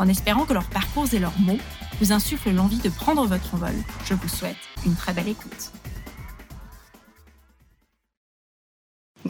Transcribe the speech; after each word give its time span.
En 0.00 0.08
espérant 0.08 0.46
que 0.46 0.54
leurs 0.54 0.70
parcours 0.70 1.12
et 1.12 1.18
leurs 1.18 1.38
mots 1.40 1.58
vous 2.00 2.10
insuffle 2.10 2.50
l'envie 2.52 2.78
de 2.78 2.88
prendre 2.88 3.26
votre 3.26 3.54
envol. 3.54 3.74
Je 4.06 4.14
vous 4.14 4.28
souhaite 4.28 4.56
une 4.86 4.94
très 4.94 5.12
belle 5.12 5.28
écoute. 5.28 5.72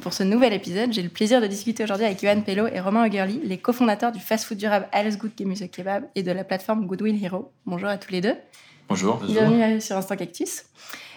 Pour 0.00 0.12
ce 0.12 0.22
nouvel 0.22 0.52
épisode, 0.52 0.92
j'ai 0.92 1.02
le 1.02 1.08
plaisir 1.08 1.40
de 1.40 1.48
discuter 1.48 1.82
aujourd'hui 1.82 2.06
avec 2.06 2.22
Johan 2.22 2.42
Pello 2.42 2.68
et 2.68 2.78
Romain 2.78 3.04
Augerly, 3.04 3.40
les 3.42 3.58
cofondateurs 3.58 4.12
du 4.12 4.20
fast-food 4.20 4.58
durable 4.58 4.86
Alles 4.92 5.16
Good 5.18 5.32
Gemüse 5.36 5.68
Kebab 5.72 6.04
et 6.14 6.22
de 6.22 6.30
la 6.30 6.44
plateforme 6.44 6.86
Goodwill 6.86 7.20
Hero. 7.20 7.50
Bonjour 7.66 7.88
à 7.88 7.98
tous 7.98 8.12
les 8.12 8.20
deux. 8.20 8.36
Bonjour. 8.88 9.16
Bienvenue 9.16 9.80
sur 9.80 9.96
Instant 9.96 10.14
Cactus. 10.14 10.66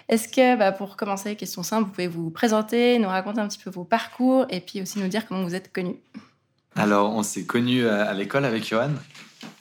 Est-ce 0.10 0.30
que, 0.30 0.58
bah, 0.58 0.72
pour 0.72 0.98
commencer, 0.98 1.36
question 1.36 1.62
simple, 1.62 1.84
vous 1.84 1.92
pouvez 1.92 2.08
vous 2.08 2.32
présenter, 2.32 2.98
nous 2.98 3.08
raconter 3.08 3.40
un 3.40 3.48
petit 3.48 3.60
peu 3.60 3.70
vos 3.70 3.84
parcours 3.84 4.48
et 4.50 4.62
puis 4.62 4.82
aussi 4.82 4.98
nous 4.98 5.10
dire 5.10 5.28
comment 5.28 5.44
vous 5.44 5.54
êtes 5.54 5.72
connus? 5.72 5.98
Alors, 6.76 7.14
on 7.14 7.22
s'est 7.22 7.46
connus 7.46 7.88
à 7.88 8.16
l'école 8.16 8.46
avec 8.46 8.68
Johan. 8.68 8.90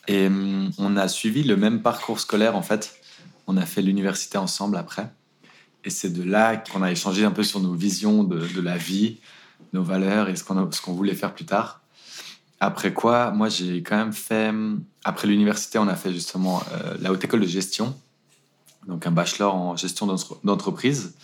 Et 0.08 0.26
hum, 0.26 0.70
on 0.78 0.96
a 0.96 1.08
suivi 1.08 1.42
le 1.42 1.56
même 1.56 1.82
parcours 1.82 2.20
scolaire 2.20 2.56
en 2.56 2.62
fait. 2.62 3.00
On 3.46 3.56
a 3.56 3.66
fait 3.66 3.82
l'université 3.82 4.38
ensemble 4.38 4.76
après. 4.76 5.10
Et 5.84 5.90
c'est 5.90 6.10
de 6.10 6.22
là 6.22 6.56
qu'on 6.56 6.82
a 6.82 6.92
échangé 6.92 7.24
un 7.24 7.30
peu 7.32 7.42
sur 7.42 7.60
nos 7.60 7.74
visions 7.74 8.22
de, 8.22 8.60
la 8.60 8.76
vie, 8.76 9.18
nos 9.72 9.82
valeurs 9.82 10.28
et 10.28 10.36
ce 10.36 10.44
qu'on 10.44 10.92
voulait 10.92 11.14
faire 11.14 11.34
plus 11.34 11.44
tard. 11.44 11.80
Après 12.60 12.92
quoi, 12.92 13.32
moi 13.32 13.48
j'ai 13.48 13.82
quand 13.82 13.96
même 13.96 14.12
fait, 14.12 14.50
hum, 14.50 14.84
après 15.04 15.26
l'université, 15.26 15.78
on 15.78 15.88
a 15.88 15.96
fait 15.96 16.12
justement 16.12 16.62
euh, 16.72 16.94
la 17.00 17.10
haute 17.10 17.24
école 17.24 17.40
de 17.40 17.46
gestion, 17.46 17.96
donc 18.86 19.06
un 19.06 19.10
bachelor 19.10 19.54
en 19.54 19.76
gestion 19.76 20.06
d'entreprise. 20.44 21.14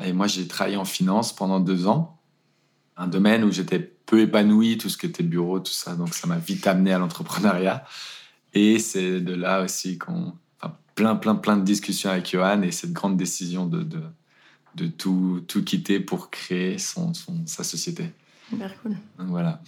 Et 0.00 0.12
moi 0.12 0.28
j'ai 0.28 0.46
travaillé 0.46 0.76
en 0.76 0.84
finance 0.84 1.34
pendant 1.34 1.58
deux 1.58 1.88
ans, 1.88 2.20
un 2.96 3.08
domaine 3.08 3.42
où 3.42 3.50
j'étais 3.50 3.97
peu 4.08 4.20
épanoui, 4.20 4.78
tout 4.78 4.88
ce 4.88 4.96
qui 4.96 5.06
était 5.06 5.22
bureau, 5.22 5.60
tout 5.60 5.72
ça. 5.72 5.94
Donc 5.94 6.14
ça 6.14 6.26
m'a 6.26 6.38
vite 6.38 6.66
amené 6.66 6.92
à 6.92 6.98
l'entrepreneuriat. 6.98 7.84
Et 8.54 8.78
c'est 8.78 9.20
de 9.20 9.34
là 9.34 9.62
aussi 9.62 9.98
qu'on. 9.98 10.32
Enfin, 10.60 10.74
plein, 10.94 11.14
plein, 11.14 11.34
plein 11.34 11.56
de 11.58 11.62
discussions 11.62 12.10
avec 12.10 12.30
Johan 12.30 12.62
et 12.62 12.72
cette 12.72 12.92
grande 12.92 13.16
décision 13.18 13.66
de, 13.66 13.82
de, 13.82 14.00
de 14.76 14.86
tout, 14.86 15.44
tout 15.46 15.62
quitter 15.62 16.00
pour 16.00 16.30
créer 16.30 16.78
son, 16.78 17.12
son, 17.12 17.34
sa 17.44 17.62
société. 17.62 18.10
Super 18.48 18.80
cool. 18.82 18.96
Donc 19.18 19.28
voilà. 19.28 19.60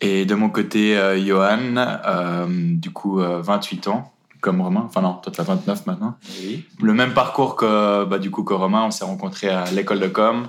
Et 0.00 0.24
de 0.24 0.34
mon 0.34 0.48
côté, 0.48 0.96
euh, 0.96 1.18
Johan, 1.22 1.74
euh, 1.76 2.46
du 2.48 2.90
coup, 2.90 3.18
28 3.18 3.86
euh, 3.86 3.90
ans, 3.90 4.12
comme 4.40 4.60
Romain. 4.60 4.84
Enfin 4.86 5.02
non, 5.02 5.14
toi, 5.14 5.32
tu 5.32 5.40
as 5.40 5.44
29 5.44 5.86
maintenant. 5.86 6.16
Oui. 6.40 6.64
Le 6.80 6.94
même 6.94 7.12
parcours 7.14 7.56
que, 7.56 8.04
bah, 8.04 8.20
du 8.20 8.30
coup, 8.30 8.44
que 8.44 8.54
Romain. 8.54 8.84
On 8.84 8.92
s'est 8.92 9.04
rencontrés 9.04 9.50
à 9.50 9.70
l'école 9.72 9.98
de 9.98 10.06
com. 10.06 10.46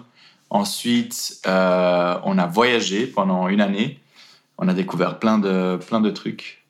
Ensuite, 0.52 1.42
on 1.46 2.38
a 2.38 2.46
voyagé 2.46 3.08
pendant 3.08 3.48
une 3.48 3.62
année. 3.62 4.00
On 4.58 4.68
a 4.68 4.74
découvert 4.74 5.18
plein 5.18 5.40
de, 5.40 5.78
plein 5.78 6.02
de 6.02 6.12
trucs. 6.12 6.62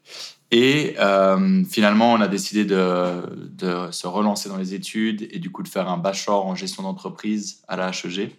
Et 0.51 0.95
euh, 0.99 1.63
finalement, 1.63 2.11
on 2.11 2.19
a 2.19 2.27
décidé 2.27 2.65
de, 2.65 3.21
de, 3.49 3.89
se 3.91 4.05
relancer 4.05 4.49
dans 4.49 4.57
les 4.57 4.73
études 4.73 5.27
et 5.31 5.39
du 5.39 5.49
coup 5.49 5.63
de 5.63 5.69
faire 5.69 5.89
un 5.89 5.97
bachelor 5.97 6.45
en 6.45 6.55
gestion 6.55 6.83
d'entreprise 6.83 7.63
à 7.69 7.77
la 7.77 7.89
HEG. 7.89 8.35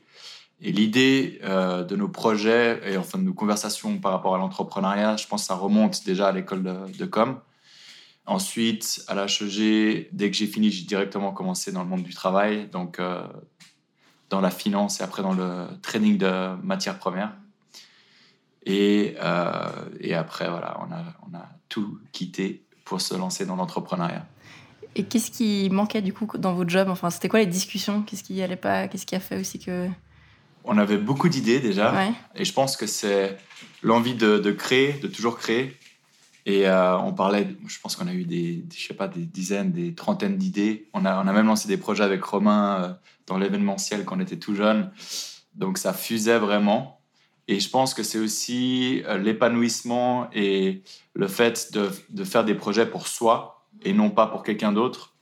Et 0.61 0.71
l'idée 0.71 1.41
euh, 1.43 1.83
de 1.83 1.97
nos 1.97 2.09
projets 2.09 2.81
et 2.87 2.97
enfin 2.99 3.19
de 3.19 3.25
nos 3.25 3.33
conversations 3.33 3.99
par 3.99 4.13
rapport 4.13 4.35
à 4.35 4.39
l'entrepreneuriat, 4.39 5.17
je 5.17 5.27
pense 5.27 5.43
que 5.43 5.47
ça 5.49 5.55
remonte 5.55 6.05
déjà 6.05 6.29
à 6.29 6.33
l'école 6.33 6.63
de, 6.63 7.07
com. 7.07 7.41
Ensuite, 8.27 9.03
à 9.09 9.15
la 9.15 9.25
HEG, 9.25 10.09
dès 10.13 10.31
que 10.31 10.37
j'ai 10.37 10.47
fini, 10.47 10.71
j'ai 10.71 10.85
directement 10.85 11.33
commencé 11.33 11.73
dans 11.73 11.83
le 11.83 11.89
monde 11.89 12.05
du 12.05 12.15
travail, 12.15 12.69
donc 12.69 13.01
euh, 13.01 13.27
dans 14.33 14.41
la 14.41 14.51
finance 14.51 15.01
et 15.01 15.05
après 15.05 15.23
dans 15.23 15.35
le 15.35 15.67
trading 15.83 16.19
de 16.19 16.57
matières 16.65 16.99
premières. 16.99 17.33
Et, 18.65 19.17
et 20.01 20.15
après, 20.15 20.49
voilà, 20.49 20.79
on 20.81 20.93
a, 20.93 21.03
on 21.29 21.37
a 21.37 21.49
tout 21.69 21.99
quitter 22.13 22.63
pour 22.85 23.01
se 23.01 23.15
lancer 23.15 23.45
dans 23.45 23.57
l'entrepreneuriat. 23.57 24.27
Et 24.95 25.05
qu'est-ce 25.05 25.31
qui 25.31 25.69
manquait 25.71 26.03
du 26.03 26.13
coup 26.13 26.27
dans 26.37 26.53
votre 26.53 26.71
job 26.71 26.89
Enfin, 26.89 27.11
c'était 27.11 27.29
quoi 27.29 27.41
les 27.41 27.47
discussions? 27.47 28.03
Qu'est-ce 28.03 28.23
qui 28.23 28.43
allait 28.43 28.57
pas? 28.57 28.89
Qu'est-ce 28.89 29.07
qui 29.07 29.15
a 29.15 29.21
fait 29.21 29.39
aussi 29.39 29.59
que 29.59 29.89
On 30.65 30.77
avait 30.79 30.99
beaucoup 30.99 31.29
d'idées 31.29 31.61
déjà, 31.61 32.09
et 32.35 32.45
je 32.45 32.53
pense 32.53 32.77
que 32.77 32.87
c'est 32.87 33.39
l'envie 33.83 34.15
de, 34.15 34.51
créer, 34.53 34.93
de 34.95 35.09
toujours 35.09 35.39
créer. 35.39 35.77
Et 36.45 36.67
euh, 36.67 36.99
on 36.99 37.13
parlait, 37.13 37.47
je 37.67 37.79
pense 37.81 37.95
qu'on 37.95 38.09
a 38.09 38.13
eu 38.13 38.25
des, 38.25 38.65
je 38.75 38.87
sais 38.87 38.95
pas, 38.95 39.07
des 39.07 39.25
dizaines, 39.25 39.71
des 39.71 39.95
trentaines 39.95 40.37
d'idées. 40.37 40.89
On 40.93 41.05
a, 41.05 41.23
on 41.23 41.27
a 41.29 41.33
même 41.33 41.47
lancé 41.47 41.69
des 41.69 41.77
projets 41.77 42.03
avec 42.03 42.23
Romain 42.25 42.83
euh, 42.83 42.93
dans 43.27 43.39
l'événementiel 43.39 44.05
quand 44.05 44.17
on 44.17 44.21
était 44.21 44.39
tout 44.39 44.55
jeune. 44.55 44.91
Donc 45.55 45.79
ça 45.79 45.93
fusait 45.93 46.39
vraiment. 46.39 47.01
Et 47.47 47.61
je 47.61 47.69
pense 47.69 47.95
que 47.95 48.03
c'est 48.03 48.19
aussi 48.19 49.03
euh, 49.07 49.19
l'épanouissement 49.19 50.29
et 50.33 50.83
le 51.15 51.29
fait 51.29 51.73
de, 51.73 52.25
faire 52.25 52.45
des 52.45 52.55
projets 52.55 52.87
pour 52.87 53.07
soi 53.07 53.67
et 53.83 53.93
non 53.93 54.11
pas 54.11 54.27
pour 54.27 54.43
quelqu'un 54.43 54.73
d'autre. 54.73 55.15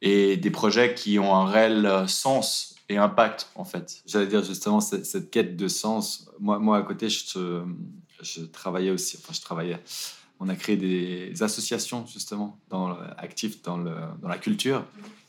Et 0.00 0.36
des 0.36 0.50
projets 0.50 0.94
qui 0.94 1.18
ont 1.18 1.34
un 1.34 1.46
réel 1.46 2.04
sens 2.06 2.76
et 2.88 2.96
impact, 2.96 3.50
en 3.54 3.64
fait. 3.64 4.02
J'allais 4.06 4.28
dire 4.28 4.44
justement 4.44 4.80
cette, 4.80 5.04
cette, 5.04 5.30
quête 5.30 5.56
de 5.56 5.68
sens. 5.68 6.30
Moi, 6.38 6.58
moi 6.60 6.78
à 6.78 6.82
côté, 6.82 7.08
je, 7.08 7.64
je, 8.22 8.42
travaillais 8.42 8.90
aussi. 8.90 9.18
Enfin, 9.20 9.32
je 9.34 9.40
travaillais. 9.40 9.78
On 10.40 10.48
a 10.48 10.56
créé 10.56 10.76
des 10.76 11.42
associations, 11.42 12.06
justement, 12.06 12.58
dans, 12.68 12.96
actives 13.16 13.60
dans, 13.62 13.76
le, 13.76 13.94
dans 14.22 14.28
la 14.28 14.38
culture, 14.38 14.84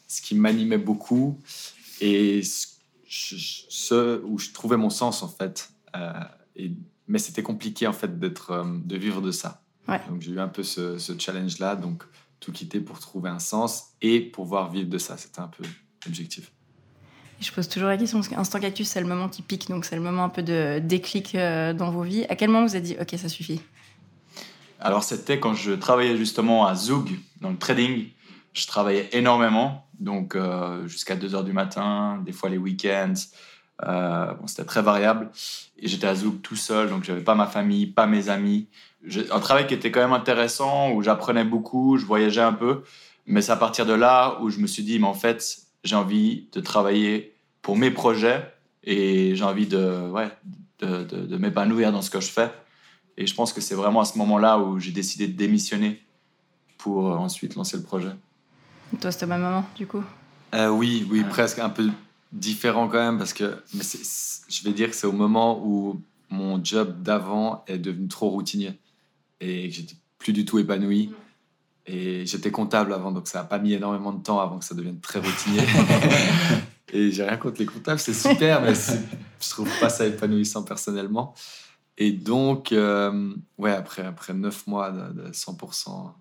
ce 0.08 0.22
qui 0.22 0.36
m'animait 0.36 0.78
beaucoup 0.78 1.40
et 2.02 2.44
ce, 2.44 2.68
ce 3.08 4.22
où 4.24 4.38
je 4.38 4.52
trouvais 4.52 4.78
mon 4.78 4.90
sens, 4.90 5.24
en 5.24 5.28
fait. 5.28 5.72
Euh, 5.96 6.14
et, 6.56 6.72
mais 7.10 7.20
c'était 7.20 7.44
compliqué 7.44 7.88
en 7.88 7.94
fait 7.94 8.20
d'être, 8.20 8.52
euh, 8.52 8.64
de 8.86 8.96
vivre 8.96 9.22
de 9.22 9.32
ça. 9.32 9.62
Donc 10.08 10.22
j'ai 10.22 10.32
eu 10.32 10.40
un 10.40 10.48
peu 10.48 10.62
ce, 10.62 11.00
challenge-là, 11.18 11.76
donc 11.76 12.04
tout 12.40 12.52
quitter 12.52 12.80
pour 12.80 13.00
trouver 13.00 13.32
un 13.32 13.40
sens 13.40 13.88
et 14.04 14.20
pouvoir 14.22 14.70
vivre 14.70 14.88
de 14.88 15.00
ça. 15.00 15.18
C'était 15.18 15.40
un 15.40 15.48
peu 15.48 15.64
l'objectif. 16.06 16.52
Je 17.40 17.52
pose 17.52 17.68
toujours 17.68 17.90
la 17.90 17.98
question, 17.98 18.20
parce 18.20 18.28
qu'Instant 18.28 18.60
Cactus, 18.60 18.88
c'est 18.88 19.02
le 19.02 19.08
moment 19.08 19.30
qui 19.30 19.42
pique, 19.42 19.68
donc 19.68 19.86
c'est 19.86 19.96
le 19.96 20.02
moment 20.04 20.26
un 20.26 20.30
peu 20.30 20.44
de 20.44 20.78
déclic 20.78 21.34
euh, 21.34 21.74
dans 21.74 21.90
vos 21.90 22.04
vies. 22.04 22.26
À 22.30 22.36
quel 22.36 22.50
moment 22.50 22.68
vous 22.68 22.76
avez 22.76 22.84
dit, 22.84 22.98
OK, 23.02 23.18
ça 23.18 23.30
suffit 23.30 23.62
Alors, 24.80 25.04
c'était 25.04 25.40
quand 25.40 25.54
je 25.54 25.72
travaillais 25.72 26.18
justement 26.18 26.66
à 26.66 26.76
Zoug, 26.76 27.12
dans 27.42 27.50
le 27.50 27.58
trading. 27.58 28.08
Je 28.54 28.66
travaillais 28.68 29.10
énormément, 29.12 29.88
donc 30.00 30.38
jusqu'à 30.86 31.16
2 31.16 31.30
h 31.30 31.44
du 31.44 31.54
matin, 31.54 32.22
des 32.26 32.32
fois 32.32 32.50
les 32.50 32.58
week-ends. 32.58 33.14
Euh, 33.86 34.34
bon, 34.34 34.48
c'était 34.48 34.66
très 34.66 34.82
variable. 34.82 35.30
Et 35.78 35.88
j'étais 35.88 36.08
à 36.08 36.16
Zouk 36.16 36.42
tout 36.42 36.56
seul, 36.56 36.90
donc 36.90 37.04
j'avais 37.04 37.24
pas 37.24 37.36
ma 37.36 37.48
famille, 37.48 37.88
pas 37.88 38.08
mes 38.08 38.30
amis. 38.30 38.68
Un 39.32 39.40
travail 39.40 39.68
qui 39.68 39.74
était 39.74 39.92
quand 39.92 40.02
même 40.02 40.14
intéressant, 40.14 40.92
où 40.92 41.02
j'apprenais 41.02 41.46
beaucoup, 41.46 41.98
je 41.98 42.06
voyageais 42.06 42.42
un 42.42 42.54
peu. 42.54 42.84
Mais 43.26 43.42
c'est 43.42 43.52
à 43.52 43.58
partir 43.58 43.86
de 43.86 43.94
là 43.94 44.40
où 44.42 44.50
je 44.50 44.60
me 44.60 44.68
suis 44.68 44.84
dit, 44.84 45.00
mais 45.00 45.08
en 45.08 45.14
fait, 45.14 45.60
j'ai 45.84 45.96
envie 45.96 46.48
de 46.52 46.60
travailler 46.60 47.36
pour 47.62 47.78
mes 47.78 47.92
projets 47.92 48.54
et 48.84 49.36
j'ai 49.36 49.44
envie 49.44 49.68
de, 49.68 50.10
ouais, 50.10 50.30
de, 50.80 51.04
de 51.04 51.38
m'épanouir 51.38 51.92
dans 51.92 52.02
ce 52.02 52.10
que 52.10 52.20
je 52.20 52.30
fais. 52.30 52.50
Et 53.20 53.28
je 53.28 53.36
pense 53.36 53.52
que 53.52 53.60
c'est 53.60 53.76
vraiment 53.76 54.00
à 54.00 54.06
ce 54.06 54.18
moment-là 54.18 54.58
où 54.58 54.80
j'ai 54.80 54.94
décidé 54.94 55.28
de 55.28 55.34
démissionner 55.34 56.02
pour 56.78 57.06
ensuite 57.20 57.56
lancer 57.56 57.76
le 57.76 57.84
projet. 57.84 58.12
toi, 59.02 59.12
c'était 59.12 59.26
ma 59.26 59.38
maman, 59.38 59.66
du 59.76 59.86
coup? 59.86 60.02
Euh, 60.56 60.70
Oui, 60.70 61.06
oui, 61.12 61.26
presque 61.30 61.60
un 61.60 61.70
peu 61.70 61.90
différent 62.32 62.88
quand 62.88 62.98
même 62.98 63.18
parce 63.18 63.34
que 63.34 63.62
mais 63.74 63.84
je 63.84 64.64
vais 64.64 64.72
dire 64.72 64.90
que 64.90 64.96
c'est 64.96 65.06
au 65.06 65.12
moment 65.12 65.62
où 65.66 66.02
mon 66.30 66.64
job 66.64 67.04
d'avant 67.04 67.66
est 67.68 67.78
devenu 67.78 68.08
trop 68.08 68.30
routinier 68.30 68.80
et 69.42 69.68
que 69.68 69.76
j'étais 69.76 69.96
plus 70.18 70.32
du 70.32 70.46
tout 70.46 70.58
épanoui. 70.58 71.12
Et 71.88 72.26
j'étais 72.26 72.52
comptable 72.52 72.94
avant, 72.94 73.12
donc 73.12 73.28
ça 73.28 73.40
n'a 73.40 73.46
pas 73.46 73.60
mis 73.60 73.74
énormément 73.74 74.14
de 74.14 74.22
temps 74.24 74.40
avant 74.40 74.60
que 74.60 74.66
ça 74.66 74.76
devienne 74.76 75.00
très 75.02 75.20
routinier. 75.20 75.64
et 76.94 77.12
j'ai 77.12 77.24
rien 77.24 77.36
contre 77.36 77.60
les 77.60 77.66
comptables, 77.66 78.00
c'est 78.00 78.14
super, 78.14 78.62
mais 78.62 78.76
je 78.76 79.50
trouve 79.50 79.70
pas 79.80 79.90
ça 79.90 80.06
épanouissant 80.06 80.64
personnellement. 80.64 81.34
Et 82.02 82.14
donc, 82.14 82.72
euh, 82.72 83.34
ouais, 83.58 83.74
après, 83.74 84.04
après 84.04 84.34
9 84.34 84.68
mois 84.68 84.90
de, 84.90 85.32
100% 85.32 85.90
en, 85.90 86.16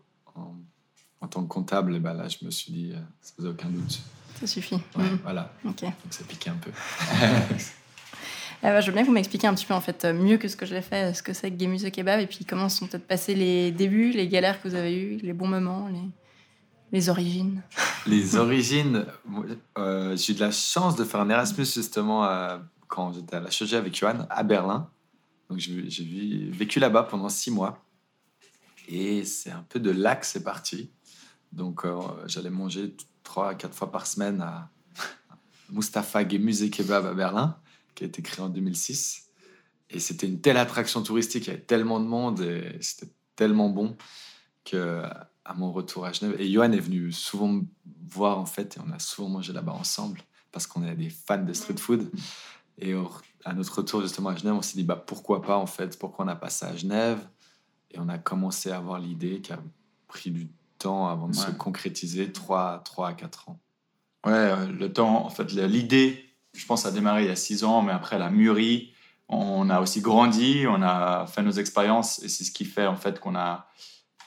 en, 1.20 1.28
tant 1.28 1.42
que 1.44 1.48
comptable, 1.48 1.94
et 1.94 2.00
ben 2.00 2.14
là, 2.14 2.26
je 2.28 2.44
me 2.44 2.50
suis 2.50 2.72
dit, 2.72 2.90
euh, 2.92 2.98
ça 3.20 3.32
faisait 3.36 3.48
aucun 3.48 3.68
doute. 3.68 4.00
Ça 4.40 4.48
suffit. 4.48 4.74
Ouais, 4.96 5.04
mm. 5.04 5.20
Voilà. 5.22 5.52
Ok. 5.64 5.82
Donc 5.82 5.92
ça 6.10 6.24
piquait 6.24 6.50
un 6.50 6.56
peu. 6.56 6.72
bah, 8.60 8.80
je 8.80 8.86
veux 8.86 8.92
bien 8.92 9.02
que 9.02 9.06
vous 9.06 9.12
m'expliquiez 9.12 9.48
un 9.48 9.54
petit 9.54 9.66
peu, 9.66 9.74
en 9.74 9.80
fait, 9.80 10.04
mieux 10.04 10.36
que 10.36 10.48
ce 10.48 10.56
que 10.56 10.66
je 10.66 10.74
l'ai 10.74 10.82
fait, 10.82 11.14
ce 11.14 11.22
que 11.22 11.32
c'est 11.32 11.52
que 11.52 11.56
Game 11.56 11.76
Kebab, 11.76 12.18
et 12.18 12.26
puis 12.26 12.44
comment 12.44 12.68
sont 12.68 12.88
peut-être 12.88 13.06
passés 13.06 13.36
les 13.36 13.70
débuts, 13.70 14.10
les 14.10 14.26
galères 14.26 14.60
que 14.60 14.66
vous 14.66 14.74
avez 14.74 15.00
eues, 15.00 15.18
les 15.18 15.32
bons 15.32 15.46
moments, 15.46 15.86
les, 15.86 16.02
les 16.90 17.08
origines. 17.08 17.62
Les 18.06 18.36
origines, 18.36 19.04
euh, 19.76 20.16
j'ai 20.16 20.32
eu 20.32 20.36
de 20.36 20.40
la 20.40 20.50
chance 20.50 20.96
de 20.96 21.04
faire 21.04 21.20
un 21.20 21.28
Erasmus 21.28 21.66
justement 21.66 22.26
quand 22.86 23.12
j'étais 23.12 23.36
à 23.36 23.40
la 23.40 23.50
chirurgie 23.50 23.76
avec 23.76 23.94
Johan 23.94 24.26
à 24.30 24.42
Berlin. 24.42 24.88
Donc 25.48 25.58
j'ai 25.58 26.50
vécu 26.50 26.78
là-bas 26.78 27.04
pendant 27.04 27.28
six 27.28 27.50
mois. 27.50 27.84
Et 28.88 29.24
c'est 29.24 29.50
un 29.50 29.64
peu 29.68 29.80
de 29.80 29.90
là 29.90 30.16
que 30.16 30.26
c'est 30.26 30.42
parti. 30.42 30.90
Donc 31.52 31.84
euh, 31.84 32.00
j'allais 32.26 32.50
manger 32.50 32.94
trois, 33.22 33.54
quatre 33.54 33.74
fois 33.74 33.90
par 33.90 34.06
semaine 34.06 34.40
à 34.40 34.70
Mustafa 35.70 36.26
Gemüse 36.26 36.70
Kebab 36.70 37.06
à 37.06 37.14
Berlin, 37.14 37.58
qui 37.94 38.04
a 38.04 38.06
été 38.06 38.22
créé 38.22 38.44
en 38.44 38.48
2006. 38.48 39.28
Et 39.90 40.00
c'était 40.00 40.26
une 40.26 40.40
telle 40.40 40.58
attraction 40.58 41.02
touristique, 41.02 41.46
il 41.46 41.48
y 41.48 41.52
avait 41.52 41.62
tellement 41.62 42.00
de 42.00 42.06
monde 42.06 42.40
et 42.40 42.76
c'était 42.80 43.10
tellement 43.36 43.70
bon 43.70 43.96
que 44.64 45.02
à 45.44 45.54
mon 45.54 45.72
retour 45.72 46.04
à 46.04 46.12
Genève. 46.12 46.38
Et 46.38 46.50
Johan 46.50 46.72
est 46.72 46.80
venu 46.80 47.10
souvent 47.10 47.48
me 47.48 47.62
voir 48.06 48.38
en 48.38 48.46
fait, 48.46 48.76
et 48.76 48.80
on 48.86 48.92
a 48.92 48.98
souvent 48.98 49.30
mangé 49.30 49.52
là-bas 49.52 49.72
ensemble 49.72 50.20
parce 50.52 50.66
qu'on 50.66 50.84
est 50.84 50.94
des 50.94 51.10
fans 51.10 51.42
de 51.42 51.52
street 51.52 51.78
food. 51.78 52.10
Et 52.78 52.94
à 53.44 53.52
notre 53.52 53.76
retour 53.76 54.02
justement 54.02 54.30
à 54.30 54.36
Genève, 54.36 54.54
on 54.54 54.62
s'est 54.62 54.76
dit 54.76 54.84
bah 54.84 54.96
pourquoi 54.96 55.42
pas 55.42 55.56
en 55.56 55.66
fait, 55.66 55.98
pourquoi 55.98 56.24
on 56.24 56.26
n'a 56.26 56.36
pas 56.36 56.50
ça 56.50 56.68
à 56.68 56.76
Genève? 56.76 57.26
Et 57.90 57.98
on 57.98 58.08
a 58.08 58.18
commencé 58.18 58.70
à 58.70 58.76
avoir 58.76 58.98
l'idée 58.98 59.40
qui 59.40 59.52
a 59.52 59.58
pris 60.08 60.30
du 60.30 60.48
temps 60.78 61.08
avant 61.08 61.28
de 61.28 61.34
se 61.34 61.50
concrétiser, 61.50 62.30
3, 62.32 62.82
3 62.84 63.08
à 63.08 63.12
4 63.14 63.48
ans. 63.48 63.58
Ouais, 64.26 64.32
euh, 64.32 64.66
le 64.66 64.92
temps, 64.92 65.24
en 65.24 65.30
fait, 65.30 65.52
l'idée, 65.52 66.24
je 66.54 66.66
pense, 66.66 66.86
a 66.86 66.90
démarré 66.90 67.24
il 67.24 67.28
y 67.28 67.30
a 67.30 67.36
6 67.36 67.64
ans, 67.64 67.82
mais 67.82 67.92
après, 67.92 68.16
elle 68.16 68.22
a 68.22 68.30
mûri. 68.30 68.92
On 69.28 69.68
a 69.70 69.80
aussi 69.80 70.00
grandi, 70.00 70.64
on 70.68 70.82
a 70.82 71.26
fait 71.26 71.42
nos 71.42 71.52
expériences, 71.52 72.22
et 72.22 72.28
c'est 72.28 72.44
ce 72.44 72.50
qui 72.50 72.64
fait, 72.64 72.86
en 72.86 72.96
fait, 72.96 73.20
qu'on 73.20 73.36
a 73.36 73.68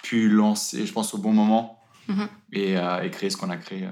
pu 0.04 0.30
lancer, 0.30 0.86
je 0.86 0.94
pense, 0.94 1.14
au 1.14 1.18
bon 1.18 1.34
moment, 1.34 1.80
mhm. 2.08 2.28
et, 2.54 2.78
euh, 2.78 3.02
et, 3.02 3.12
créer 3.12 3.30
ce 3.30 3.38
qu'on 3.38 3.50
a 3.50 3.58
créé. 3.58 3.86
Euh, 3.86 3.90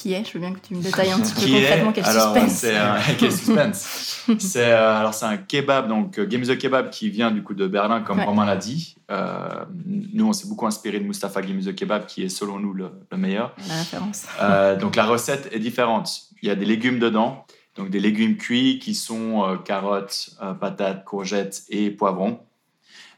qui 0.00 0.14
est 0.14 0.24
Je 0.24 0.32
veux 0.32 0.40
bien 0.40 0.52
que 0.52 0.60
tu 0.60 0.74
me 0.74 0.82
détailles 0.82 1.10
un 1.10 1.20
petit 1.20 1.34
peu 1.34 1.52
concrètement 1.52 1.92
quel 1.92 2.04
alors, 2.04 2.34
suspense. 2.34 2.66
quel 3.18 3.32
suspense 3.32 4.26
C'est 4.38 4.72
euh, 4.72 4.98
alors 4.98 5.14
c'est 5.14 5.26
un 5.26 5.36
kebab 5.36 5.88
donc 5.88 6.18
euh, 6.18 6.26
Game 6.26 6.42
the 6.42 6.56
Kebab 6.56 6.90
qui 6.90 7.10
vient 7.10 7.30
du 7.30 7.42
coup 7.42 7.54
de 7.54 7.66
Berlin 7.66 8.00
comme 8.00 8.20
Romain 8.20 8.46
l'a 8.46 8.56
dit. 8.56 8.96
Euh, 9.10 9.48
nous 9.86 10.28
on 10.28 10.32
s'est 10.32 10.48
beaucoup 10.48 10.66
inspiré 10.66 11.00
de 11.00 11.04
Mustafa 11.04 11.42
Game 11.42 11.60
the 11.60 11.74
Kebab 11.74 12.06
qui 12.06 12.22
est 12.22 12.28
selon 12.28 12.58
nous 12.58 12.72
le, 12.72 12.90
meilleur. 13.16 13.54
La 13.68 13.76
référence. 13.76 14.26
donc 14.80 14.96
la 14.96 15.04
recette 15.04 15.48
est 15.52 15.58
différente. 15.58 16.22
Il 16.42 16.48
y 16.48 16.52
a 16.52 16.54
des 16.54 16.64
légumes 16.64 16.98
dedans, 16.98 17.44
donc 17.76 17.90
des 17.90 18.00
légumes 18.00 18.36
cuits 18.36 18.78
qui 18.78 18.94
sont 18.94 19.58
carottes, 19.64 20.30
patates, 20.60 21.04
courgettes 21.04 21.64
et 21.68 21.90
poivrons. 21.90 22.40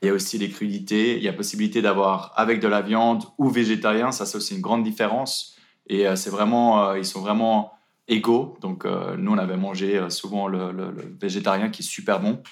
Il 0.03 0.07
y 0.07 0.11
a 0.11 0.15
aussi 0.15 0.37
des 0.39 0.49
crudités. 0.49 1.17
Il 1.17 1.23
y 1.23 1.29
a 1.29 1.33
possibilité 1.33 1.81
d'avoir 1.81 2.33
avec 2.35 2.59
de 2.59 2.67
la 2.67 2.81
viande 2.81 3.23
ou 3.39 3.49
végétarien. 3.49 4.11
Ça, 4.11 4.27
c'est 4.27 4.37
aussi 4.37 4.57
une 4.57 4.61
grande 4.61 4.83
différence. 4.83 5.57
Et 5.93 6.07
euh, 6.07 6.17
c'est 6.17 6.31
vraiment, 6.31 6.89
euh, 6.89 6.99
ils 6.99 7.05
sont 7.05 7.21
vraiment 7.21 7.75
égaux. 8.09 8.57
Donc, 8.63 8.87
euh, 8.87 9.15
nous, 9.19 9.31
on 9.31 9.37
avait 9.37 9.59
mangé 9.59 10.01
souvent 10.09 10.49
le, 10.49 10.73
végétarien 11.21 11.69
qui 11.69 11.83
est 11.83 11.87
super 11.87 12.19
bon. 12.19 12.43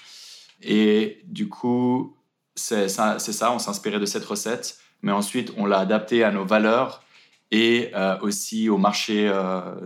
Et 0.63 1.23
du 1.25 1.49
coup, 1.49 2.15
c'est 2.55 2.91
ça, 2.91 3.19
ça, 3.19 3.51
on 3.51 3.59
s'inspirait 3.59 3.99
de 3.99 4.05
cette 4.05 4.27
recette. 4.27 4.79
Mais 5.01 5.11
ensuite, 5.11 5.55
on 5.57 5.65
l'a 5.65 5.79
adapté 5.79 6.23
à 6.23 6.31
nos 6.31 6.45
valeurs 6.45 7.03
et 7.51 7.93
aussi 8.21 8.69
au 8.69 8.77
marché 8.77 9.33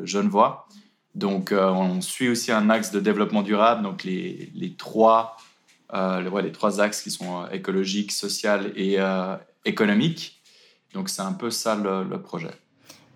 genevois. 0.03 0.67
Donc, 1.15 1.55
on 1.57 2.01
suit 2.01 2.29
aussi 2.29 2.51
un 2.51 2.69
axe 2.69 2.91
de 2.91 2.99
développement 2.99 3.43
durable. 3.43 3.83
Donc, 3.83 4.03
les, 4.03 4.75
trois, 4.77 5.37
les, 5.95 6.53
trois 6.53 6.81
axes 6.81 7.03
qui 7.03 7.13
sont 7.13 7.47
écologiques, 7.53 8.11
social 8.11 8.73
et 8.75 8.99
économique. 9.65 10.43
Donc, 10.93 11.09
c'est 11.09 11.23
un 11.23 11.33
peu 11.33 11.51
ça 11.51 11.77
le 11.77 12.21
projet. 12.21 12.51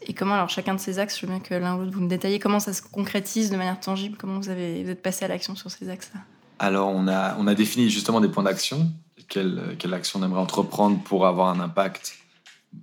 Et 0.02 0.14
comment, 0.14 0.34
alors 0.34 0.48
chacun 0.48 0.74
de 0.74 0.80
ces 0.80 0.98
axes, 0.98 1.18
je 1.20 1.26
veux 1.26 1.32
bien 1.32 1.40
que 1.40 1.54
l'un 1.54 1.76
ou 1.76 1.80
l'autre 1.80 1.92
vous 1.92 2.00
me 2.00 2.08
détaillez, 2.08 2.38
comment 2.38 2.60
ça 2.60 2.72
se 2.72 2.82
concrétise 2.82 3.50
de 3.50 3.56
manière 3.56 3.80
tangible? 3.80 4.16
Comment 4.16 4.38
vous, 4.38 4.48
avez, 4.48 4.84
vous 4.84 4.90
êtes 4.90 5.02
passé 5.02 5.24
à 5.24 5.28
l'action 5.28 5.54
sur 5.56 5.70
ces 5.70 5.88
axes-là? 5.88 6.20
Alors, 6.58 6.88
on 6.88 7.08
a, 7.08 7.36
on 7.38 7.46
a 7.46 7.54
défini 7.54 7.90
justement 7.90 8.20
des 8.20 8.28
points 8.28 8.42
d'action. 8.42 8.90
Quelle, 9.28 9.76
quelle 9.78 9.92
action 9.92 10.20
on 10.20 10.24
aimerait 10.24 10.40
entreprendre 10.40 11.02
pour 11.02 11.26
avoir 11.26 11.48
un 11.48 11.60
impact 11.60 12.16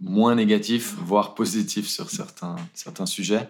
moins 0.01 0.35
négatif, 0.35 0.95
voire 0.97 1.35
positif 1.35 1.87
sur 1.87 2.09
certains, 2.09 2.55
certains 2.73 3.05
sujets. 3.05 3.47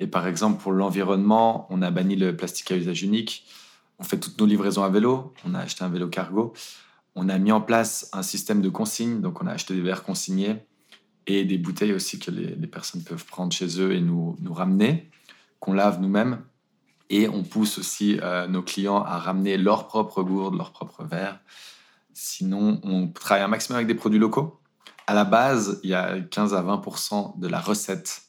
Et 0.00 0.06
par 0.06 0.26
exemple, 0.26 0.62
pour 0.62 0.72
l'environnement, 0.72 1.66
on 1.70 1.82
a 1.82 1.90
banni 1.90 2.16
le 2.16 2.36
plastique 2.36 2.70
à 2.70 2.76
usage 2.76 3.02
unique. 3.02 3.46
On 3.98 4.04
fait 4.04 4.18
toutes 4.18 4.38
nos 4.40 4.46
livraisons 4.46 4.84
à 4.84 4.88
vélo. 4.88 5.34
On 5.44 5.54
a 5.54 5.60
acheté 5.60 5.84
un 5.84 5.88
vélo 5.88 6.08
cargo. 6.08 6.52
On 7.14 7.28
a 7.28 7.38
mis 7.38 7.52
en 7.52 7.60
place 7.60 8.08
un 8.12 8.22
système 8.22 8.62
de 8.62 8.68
consigne. 8.68 9.20
Donc, 9.20 9.42
on 9.42 9.46
a 9.46 9.52
acheté 9.52 9.74
des 9.74 9.80
verres 9.80 10.04
consignés 10.04 10.56
et 11.28 11.44
des 11.44 11.58
bouteilles 11.58 11.92
aussi 11.92 12.18
que 12.18 12.30
les, 12.30 12.66
personnes 12.66 13.04
peuvent 13.04 13.26
prendre 13.26 13.52
chez 13.52 13.80
eux 13.80 13.92
et 13.92 14.00
nous, 14.00 14.36
nous 14.40 14.54
ramener, 14.54 15.10
qu'on 15.60 15.74
lave 15.74 16.00
nous-mêmes. 16.00 16.42
Et 17.10 17.28
on 17.28 17.42
pousse 17.42 17.78
aussi 17.78 18.18
euh, 18.22 18.48
nos 18.48 18.62
clients 18.62 19.02
à 19.02 19.18
ramener 19.18 19.58
leurs 19.58 19.86
propres 19.88 20.22
gourdes, 20.22 20.56
leurs 20.56 20.72
propres 20.72 21.04
verres. 21.04 21.38
Sinon, 22.14 22.80
on 22.82 23.08
travaille 23.08 23.44
un 23.44 23.48
maximum 23.48 23.76
avec 23.76 23.86
des 23.86 23.94
produits 23.94 24.18
locaux. 24.18 24.60
À 25.06 25.14
la 25.14 25.24
base, 25.24 25.80
il 25.84 25.90
y 25.90 25.94
a 25.94 26.18
15 26.18 26.54
à 26.54 26.62
20% 26.62 27.38
de 27.38 27.46
la 27.46 27.60
recette 27.60 28.22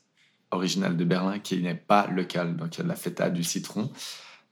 originale 0.51 0.97
de 0.97 1.05
Berlin 1.05 1.39
qui 1.39 1.61
n'est 1.61 1.75
pas 1.75 2.07
locale. 2.07 2.57
Donc, 2.57 2.75
il 2.75 2.77
y 2.79 2.81
a 2.81 2.83
de 2.83 2.89
la 2.89 2.95
feta, 2.95 3.29
du 3.29 3.43
citron. 3.43 3.89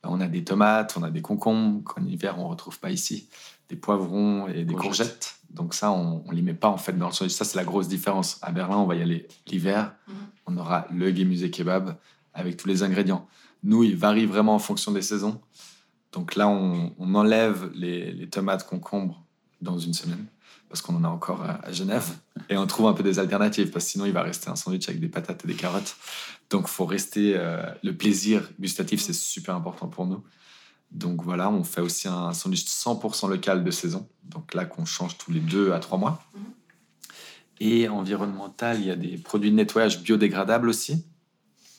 On 0.04 0.22
a 0.22 0.28
des 0.28 0.44
tomates, 0.44 0.96
on 0.98 1.04
a 1.04 1.12
des 1.12 1.22
concombres 1.22 1.84
qu'en 1.84 2.04
hiver, 2.06 2.40
on 2.40 2.44
ne 2.44 2.50
retrouve 2.50 2.80
pas 2.80 2.92
ici. 2.92 3.30
Des 3.70 3.76
poivrons 3.76 4.48
et 4.48 4.64
des 4.64 4.74
courgettes. 4.74 5.36
Donc 5.50 5.74
ça, 5.74 5.92
on 5.92 6.24
ne 6.26 6.34
les 6.34 6.42
met 6.42 6.54
pas 6.54 6.70
en 6.70 6.78
fait 6.78 6.94
dans 6.94 7.08
le 7.08 7.14
sandwich. 7.14 7.36
Ça, 7.36 7.46
c'est 7.46 7.58
la 7.58 7.66
grosse 7.66 7.88
différence. 7.88 8.38
À 8.42 8.52
Berlin, 8.52 8.78
on 8.78 8.86
va 8.86 8.96
y 8.96 9.02
aller 9.02 9.28
l'hiver. 9.48 9.94
Mhm. 10.08 10.16
On 10.46 10.58
aura 10.58 10.88
le 10.92 11.14
Gemüse 11.14 11.50
Kebab 11.52 11.98
avec 12.34 12.58
tous 12.58 12.68
les 12.68 12.84
ingrédients. 12.84 13.28
Nous, 13.64 13.84
il 13.84 13.96
varie 13.96 14.26
vraiment 14.26 14.56
en 14.56 14.60
fonction 14.60 14.92
des 14.92 15.02
saisons. 15.02 15.42
Donc 16.12 16.36
là, 16.36 16.48
on, 16.48 16.94
enlève 17.16 17.70
les, 17.74 18.30
tomates 18.30 18.66
concombres 18.68 19.24
dans 19.62 19.78
une 19.78 19.94
semaine 19.94 20.26
parce 20.70 20.82
qu'on 20.82 20.96
en 20.96 21.04
a 21.04 21.08
encore 21.10 21.44
à, 21.44 21.72
Genève. 21.72 22.10
Et 22.50 22.58
on 22.58 22.68
trouve 22.68 22.88
un 22.88 22.94
peu 22.94 23.04
des 23.04 23.20
alternatives 23.20 23.72
parce 23.72 23.86
que 23.86 23.92
sinon, 23.92 24.06
il 24.06 24.14
va 24.14 24.22
rester 24.22 24.50
un 24.50 24.56
sandwich 24.56 24.88
avec 24.90 25.00
des 25.00 25.08
patates 25.08 25.46
et 25.46 25.48
des 25.48 25.56
carottes. 25.56 25.96
Donc, 26.50 26.66
il 26.68 26.72
faut 26.72 26.86
rester... 26.86 27.34
Euh, 27.36 27.64
le 27.84 27.96
plaisir 27.96 28.50
gustatif, 28.60 29.02
c'est 29.02 29.14
super 29.14 29.56
important 29.56 29.88
pour 29.88 30.06
nous. 30.06 30.24
Donc 30.92 31.24
voilà, 31.24 31.50
on 31.50 31.64
fait 31.64 31.82
aussi 31.82 32.08
un 32.08 32.34
sandwich 32.34 32.66
100% 32.66 33.30
local 33.30 33.64
de 33.64 33.72
saison. 33.72 34.08
Donc 34.24 34.54
là, 34.54 34.66
qu'on 34.66 34.86
change 34.86 35.18
tous 35.18 35.32
les 35.32 35.40
deux 35.40 35.74
à 35.74 35.80
trois 35.80 35.98
mois. 35.98 36.24
Mhm. 36.34 36.42
Et 37.60 37.90
environnemental, 37.90 38.80
il 38.80 38.88
y 38.88 38.92
a 38.92 38.96
des 38.96 39.18
produits 39.18 39.52
de 39.52 39.56
nettoyage 39.56 40.02
biodégradables 40.02 40.70
aussi. 40.70 41.06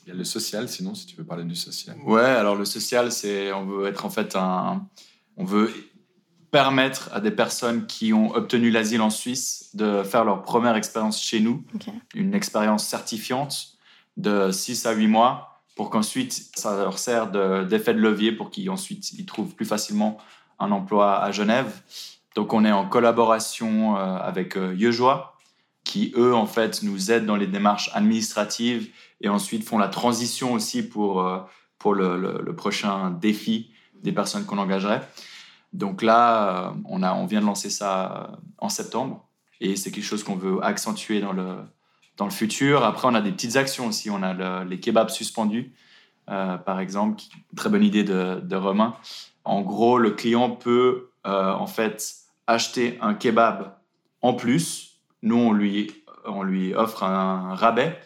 Il 0.05 0.09
y 0.09 0.11
a 0.11 0.15
le 0.15 0.23
social, 0.23 0.67
sinon, 0.67 0.93
si 0.95 1.05
tu 1.05 1.15
veux 1.15 1.23
parler 1.23 1.43
du 1.43 1.55
social. 1.55 1.95
Ouais, 2.05 2.21
alors 2.21 2.55
le 2.55 2.65
social, 2.65 3.11
c'est 3.11 3.53
on 3.53 3.65
veut 3.65 3.87
être 3.87 4.05
en 4.05 4.09
fait 4.09 4.35
un, 4.35 4.87
on 5.37 5.45
veut 5.45 5.71
permettre 6.51 7.09
à 7.13 7.19
des 7.19 7.31
personnes 7.31 7.85
qui 7.85 8.13
ont 8.13 8.33
obtenu 8.33 8.71
l'asile 8.71 9.01
en 9.01 9.09
Suisse 9.09 9.69
de 9.73 10.03
faire 10.03 10.25
leur 10.25 10.43
première 10.43 10.75
expérience 10.75 11.21
chez 11.21 11.39
nous, 11.39 11.63
une 12.15 12.33
expérience 12.33 12.85
certifiante 12.85 13.77
de 14.17 14.51
6 14.51 14.85
à 14.85 14.93
8 14.93 15.07
mois 15.07 15.61
pour 15.75 15.89
qu'ensuite 15.89 16.49
ça 16.55 16.75
leur 16.75 16.99
sert 16.99 17.31
d'effet 17.67 17.93
de, 17.93 17.99
levier 17.99 18.31
pour 18.31 18.51
qu'ils 18.51 18.69
ensuite 18.69 19.13
ils 19.13 19.25
trouvent 19.25 19.55
plus 19.55 19.65
facilement 19.65 20.17
un 20.59 20.71
emploi 20.71 21.23
à 21.23 21.31
Genève. 21.31 21.81
Donc 22.35 22.53
on 22.53 22.65
est 22.65 22.71
en 22.71 22.85
collaboration 22.85 23.97
euh, 23.97 24.17
avec 24.17 24.57
euh, 24.57 24.75
qui 25.83 26.11
eux 26.17 26.35
en 26.35 26.45
fait 26.45 26.83
nous 26.83 27.11
aident 27.11 27.25
dans 27.25 27.35
les 27.35 27.47
démarches 27.47 27.89
administratives 27.93 28.89
et 29.21 29.29
ensuite 29.29 29.63
font 29.63 29.77
la 29.77 29.87
transition 29.87 30.53
aussi 30.53 30.83
pour, 30.83 31.21
euh, 31.21 31.39
pour 31.77 31.93
le, 31.93 32.53
prochain 32.55 33.11
défi 33.11 33.71
des 34.03 34.11
personnes 34.11 34.45
qu'on 34.45 34.57
engagerait. 34.57 35.01
Donc 35.73 36.01
là, 36.01 36.69
euh, 36.69 36.71
on, 36.85 37.03
a, 37.03 37.13
on 37.13 37.25
vient 37.25 37.41
de 37.41 37.45
lancer 37.45 37.69
ça 37.69 38.39
en 38.57 38.69
septembre 38.69 39.29
et 39.61 39.75
c'est 39.75 39.91
quelque 39.91 40.05
chose 40.05 40.23
qu'on 40.23 40.35
veut 40.35 40.63
accentuer 40.63 41.19
dans 41.19 41.33
le, 41.33 41.57
dans 42.17 42.25
le 42.25 42.31
futur. 42.31 42.83
Après, 42.83 43.07
on 43.07 43.15
a 43.15 43.21
des 43.21 43.31
petites 43.31 43.55
actions 43.55 43.87
aussi. 43.87 44.09
On 44.09 44.23
a 44.23 44.63
les 44.63 44.79
kebabs 44.79 45.09
suspendus, 45.09 45.73
euh, 46.29 46.57
par 46.57 46.79
exemple. 46.79 47.21
Très 47.55 47.69
bonne 47.69 47.83
idée 47.83 48.03
de, 48.03 48.55
Romain. 48.55 48.95
En 49.43 49.61
gros, 49.61 49.97
le 49.97 50.11
client 50.11 50.51
peut 50.51 51.09
euh, 51.25 51.51
en 51.51 51.67
fait 51.67 52.15
acheter 52.47 52.97
un 53.01 53.13
kebab 53.13 53.75
en 54.21 54.33
plus. 54.33 54.99
Nous, 55.21 55.37
on 55.37 55.51
lui, 55.51 55.91
on 56.25 56.43
lui 56.43 56.73
offre 56.73 57.03
un 57.03 57.55
rabais. 57.55 57.99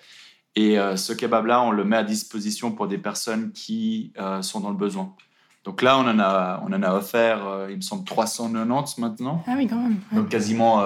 Et 0.55 0.79
euh, 0.79 0.95
ce 0.95 1.13
kebab-là, 1.13 1.61
on 1.61 1.71
le 1.71 1.83
met 1.83 1.97
à 1.97 2.03
disposition 2.03 2.71
pour 2.71 2.87
des 2.87 2.99
personnes 2.99 3.51
qui 3.51 4.13
sont 4.41 4.59
dans 4.59 4.69
le 4.69 4.77
besoin. 4.77 5.15
Donc 5.63 5.81
là, 5.81 5.97
on 5.97 6.07
en 6.07 6.19
a, 6.19 6.61
on 6.67 6.73
en 6.73 6.83
a 6.83 6.93
offert, 6.93 7.67
il 7.69 7.77
me 7.77 7.81
semble, 7.81 8.03
390 8.03 8.97
maintenant. 8.97 9.43
Ah 9.47 9.53
oui, 9.55 9.67
quand 9.67 9.77
même. 9.77 9.99
Donc 10.11 10.29
quasiment 10.29 10.83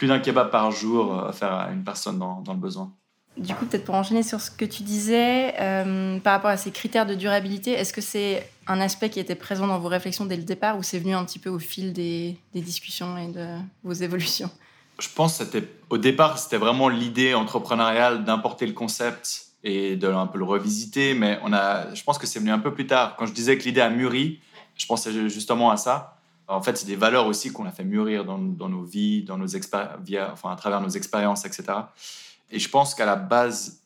plus 0.00 0.08
d'un 0.08 0.18
kebab 0.18 0.50
par 0.50 0.70
jour 0.70 1.14
à 1.14 1.28
euh, 1.28 1.32
faire 1.32 1.52
à 1.52 1.70
une 1.72 1.84
personne 1.84 2.18
dans, 2.18 2.42
le 2.48 2.58
besoin. 2.58 2.90
Du 3.36 3.54
coup, 3.54 3.66
peut-être 3.66 3.84
pour 3.84 3.94
enchaîner 3.94 4.22
sur 4.22 4.40
ce 4.40 4.50
que 4.50 4.64
tu 4.64 4.82
disais, 4.82 5.54
euh, 5.60 6.18
par 6.20 6.32
rapport 6.32 6.48
à 6.48 6.56
ces 6.56 6.70
critères 6.70 7.04
de 7.04 7.14
durabilité, 7.14 7.72
est-ce 7.72 7.92
que 7.92 8.00
c'est 8.00 8.50
un 8.66 8.80
aspect 8.80 9.10
qui 9.10 9.20
était 9.20 9.34
présent 9.34 9.66
dans 9.66 9.78
vos 9.78 9.88
réflexions 9.88 10.24
dès 10.24 10.38
le 10.38 10.42
départ 10.42 10.78
ou 10.78 10.82
c'est 10.82 10.98
venu 10.98 11.12
un 11.12 11.22
petit 11.26 11.38
peu 11.38 11.50
au 11.50 11.58
fil 11.58 11.92
des, 11.92 12.38
discussions 12.54 13.18
et 13.18 13.28
de 13.28 13.46
vos 13.84 13.92
évolutions? 13.92 14.50
Je 14.98 15.08
pense 15.14 15.36
que 15.36 15.44
c'était, 15.44 15.68
au 15.90 15.98
départ, 15.98 16.38
c'était 16.38 16.56
vraiment 16.56 16.88
l'idée 16.88 17.34
entrepreneuriale 17.34 18.24
d'importer 18.24 18.66
le 18.66 18.72
concept 18.72 19.49
et 19.62 19.96
de 19.96 20.08
un 20.08 20.26
peu 20.26 20.38
le 20.38 20.44
revisiter, 20.44 21.14
mais 21.14 21.38
on 21.42 21.52
a, 21.52 21.94
je 21.94 22.02
pense 22.02 22.18
que 22.18 22.26
c'est 22.26 22.38
venu 22.38 22.50
un 22.50 22.58
peu 22.58 22.72
plus 22.72 22.86
tard. 22.86 23.16
Quand 23.16 23.26
je 23.26 23.32
disais 23.32 23.58
que 23.58 23.64
l'idée 23.64 23.80
a 23.80 23.90
mûri, 23.90 24.40
je 24.76 24.86
pensais 24.86 25.28
justement 25.28 25.70
à 25.70 25.76
ça. 25.76 26.16
En 26.48 26.62
fait, 26.62 26.76
c'est 26.76 26.86
des 26.86 26.96
valeurs 26.96 27.26
aussi 27.26 27.52
qu'on 27.52 27.66
a 27.66 27.70
fait 27.70 27.84
mûrir 27.84 28.24
dans, 28.24 28.38
nos 28.38 28.82
vies, 28.82 29.22
dans 29.22 29.36
nos 29.38 29.46
via, 30.02 30.30
enfin, 30.32 30.50
à 30.50 30.56
travers 30.56 30.80
nos 30.80 30.88
expériences, 30.88 31.44
etc. 31.44 31.64
Et 32.50 32.58
je 32.58 32.68
pense 32.68 32.94
qu'à 32.94 33.06
la 33.06 33.14
base, 33.14 33.82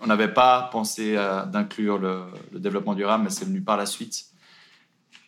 on 0.00 0.06
n'avait 0.08 0.32
pas 0.32 0.68
pensé 0.72 1.14
d'inclure 1.46 1.98
le, 1.98 2.24
développement 2.54 2.94
durable, 2.94 3.24
mais 3.24 3.30
c'est 3.30 3.44
venu 3.44 3.60
par 3.60 3.76
la 3.76 3.86
suite. 3.86 4.24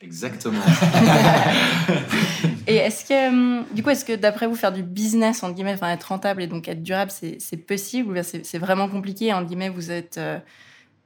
Exactement. 0.00 0.60
et 2.66 2.76
est-ce 2.76 3.04
que, 3.04 3.28
hum, 3.28 3.64
du 3.72 3.82
coup, 3.82 3.90
est-ce 3.90 4.04
que 4.04 4.14
d'après 4.14 4.46
vous, 4.46 4.54
faire 4.54 4.72
du 4.72 4.82
business, 4.82 5.42
en 5.42 5.52
guillemets, 5.52 5.74
enfin, 5.74 5.90
être 5.90 6.04
rentable 6.04 6.42
et 6.42 6.46
donc 6.46 6.68
être 6.68 6.82
durable, 6.82 7.10
c'est 7.10 7.56
possible 7.56 8.16
ou 8.16 8.22
c'est 8.22 8.58
vraiment 8.58 8.88
compliqué 8.88 9.32
En 9.32 9.42
guillemets, 9.42 9.68
vous 9.68 9.90
êtes 9.90 10.18
euh, 10.18 10.38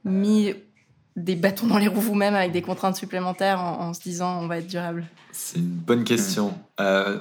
mis 0.05 0.53
des 1.15 1.35
bâtons 1.35 1.67
dans 1.67 1.77
les 1.77 1.87
roues 1.87 1.99
vous-même 1.99 2.35
avec 2.35 2.51
des 2.51 2.61
contraintes 2.61 2.95
supplémentaires 2.95 3.59
en, 3.59 3.93
se 3.93 4.01
disant 4.01 4.41
on 4.41 4.47
va 4.47 4.59
être 4.59 4.67
durable? 4.67 5.05
C'est 5.31 5.59
une 5.59 5.65
bonne 5.65 6.03
question. 6.03 6.57
Euh, 6.79 7.19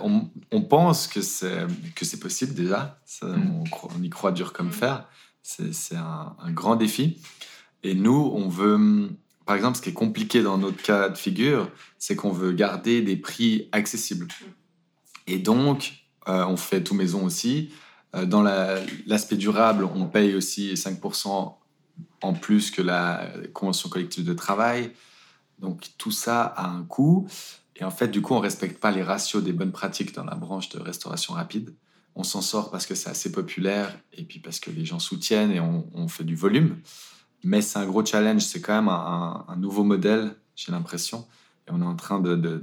on, 0.50 0.62
pense 0.62 1.09
que 1.09 1.21
c'est 1.21 2.21
possible 2.21 2.54
déjà. 2.54 2.99
Mm. 3.23 3.64
on, 3.97 4.02
y 4.02 4.11
croit 4.11 4.33
dur 4.33 4.52
comme 4.52 4.73
fer. 4.73 5.04
C'est 5.42 5.97
un, 5.97 6.37
un, 6.40 6.52
grand 6.52 6.76
défi. 6.76 7.21
Et 7.83 7.95
nous, 7.95 8.33
on 8.35 8.49
veut 8.49 9.09
par 9.49 9.57
exemple, 9.57 9.78
ce 9.78 9.83
qui 9.83 9.88
est 9.88 9.95
compliqué 9.95 10.43
dans 10.43 10.59
notre 10.59 10.83
cas 10.83 11.09
de 11.09 11.17
figure, 11.17 11.71
c'est 11.99 12.14
qu'on 12.17 12.33
veut 12.33 12.52
garder 12.52 13.00
des 13.00 13.17
prix 13.17 13.71
accessibles. 13.73 14.28
Et 15.26 15.38
donc, 15.38 16.05
euh, 16.28 16.45
on 16.45 16.59
fait 16.59 16.83
tout 16.83 16.93
maison 16.93 17.25
aussi. 17.25 17.71
Euh, 18.14 18.26
dans 18.26 18.43
l'aspect 18.43 19.37
durable, 19.37 19.85
on 19.85 20.05
paye 20.05 20.35
aussi 20.35 20.75
5% 20.75 21.55
en 22.21 22.33
plus 22.35 22.71
que 22.71 22.83
la 22.83 23.26
convention 23.55 23.88
collective 23.88 24.23
de 24.23 24.35
travail. 24.35 24.93
Donc 25.61 25.87
tout 25.97 26.11
ça 26.11 26.43
a 26.43 26.69
un 26.69 26.83
coût. 26.83 27.26
Et 27.76 27.85
en 27.85 27.90
fait, 27.90 28.09
du 28.09 28.21
coup, 28.21 28.35
on 28.35 28.40
ne 28.40 28.43
respecte 28.43 28.78
pas 28.78 28.90
les 28.90 29.02
ratios 29.02 29.43
des 29.43 29.55
bonnes 29.55 29.73
pratiques 29.73 30.12
dans 30.12 30.25
la 30.25 30.35
branche 30.35 30.69
de 30.69 30.78
restauration 30.78 31.33
rapide. 31.33 31.75
On 32.14 32.23
s'en 32.23 32.43
sort 32.43 32.71
parce 32.71 32.85
que 32.85 32.95
c'est 32.95 33.09
assez 33.09 33.33
populaire 33.33 33.99
et 34.12 34.25
puis 34.25 34.40
parce 34.40 34.61
que 34.61 34.71
les 34.71 34.85
gens 34.85 34.99
soutiennent 34.99 35.52
et 35.52 35.61
on 35.61 36.09
fait 36.09 36.25
du 36.25 36.37
volume. 36.37 36.83
Mais 37.49 37.62
c'est 37.62 37.78
un 37.78 37.87
gros 37.87 38.05
challenge, 38.05 38.43
c'est 38.43 38.61
quand 38.61 38.75
même 38.75 38.90
un, 38.90 39.57
nouveau 39.57 39.83
modèle, 39.83 40.37
j'ai 40.55 40.71
l'impression. 40.71 41.26
Et 41.67 41.71
on 41.73 41.81
est 41.81 41.87
en 41.87 41.97
train 41.97 42.21
de, 42.21 42.62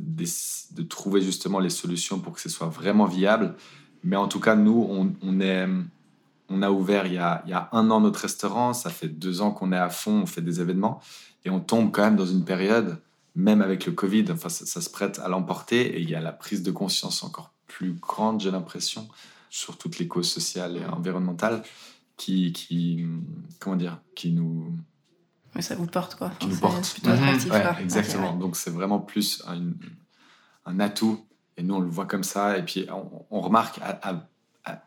trouver 0.88 1.22
justement 1.22 1.58
les 1.58 1.72
solutions 1.72 2.20
pour 2.20 2.34
que 2.34 2.40
ce 2.40 2.50
soit 2.50 2.68
vraiment 2.68 3.06
viable. 3.06 3.56
Mais 4.04 4.16
en 4.16 4.28
tout 4.28 4.40
cas, 4.40 4.56
nous, 4.56 4.88
on, 5.20 6.62
a 6.62 6.70
ouvert 6.70 7.08
il 7.08 7.14
y, 7.14 7.18
a, 7.18 7.42
il 7.48 7.50
y, 7.50 7.54
a, 7.54 7.68
un 7.72 7.90
an 7.90 8.00
notre 8.00 8.20
restaurant, 8.20 8.74
ça 8.74 8.92
fait 8.92 9.08
deux 9.08 9.42
ans 9.42 9.50
qu'on 9.50 9.72
est 9.72 9.78
à 9.78 9.90
fond, 9.90 10.22
on 10.22 10.26
fait 10.28 10.42
des 10.44 10.62
événements. 10.62 11.02
Et 11.46 11.50
on 11.50 11.60
tombe 11.60 11.92
quand 11.92 12.04
même 12.04 12.16
dans 12.16 12.28
une 12.28 12.46
période, 12.46 13.02
même 13.36 13.64
avec 13.64 13.88
le 13.88 13.92
Covid, 13.92 14.26
enfin, 14.30 14.50
ça, 14.50 14.68
ça 14.68 14.82
se 14.82 14.92
prête 14.92 15.18
à 15.18 15.28
l'emporter. 15.30 15.98
Et 15.98 16.02
il 16.02 16.10
y 16.12 16.14
a 16.14 16.22
la 16.22 16.32
prise 16.32 16.62
de 16.62 16.70
conscience 16.70 17.24
encore 17.24 17.52
plus 17.66 17.94
grande, 17.94 18.40
j'ai 18.40 18.52
l'impression, 18.52 19.08
sur 19.50 19.80
toutes 19.80 19.98
les 19.98 20.08
causes 20.08 20.30
sociales 20.30 20.78
et 20.78 20.86
environnementales 20.86 21.64
qui, 22.18 22.54
qui 22.54 23.06
comment 23.60 23.76
dire, 23.76 24.00
qui 24.16 24.32
nous 24.32 24.78
mais 25.56 25.62
ça 25.62 25.76
vous 25.76 25.88
porte 25.88 26.16
quoi. 26.16 26.32
Qui 26.38 26.48
nous 26.48 26.58
porte. 26.58 26.92
Plutôt 26.92 27.12
attractif, 27.12 27.52
mhm. 27.52 27.82
exactement. 27.82 28.36
Donc 28.36 28.58
c'est 28.58 28.72
vraiment 28.72 29.00
plus 29.00 29.42
un, 29.48 29.72
un, 30.66 30.80
atout 30.82 31.26
et 31.56 31.64
nous 31.64 31.76
on 31.76 31.80
le 31.80 31.90
voit 31.90 32.06
comme 32.06 32.24
ça 32.26 32.58
et 32.58 32.64
puis 32.64 32.86
on, 33.32 33.40
remarque 33.40 33.80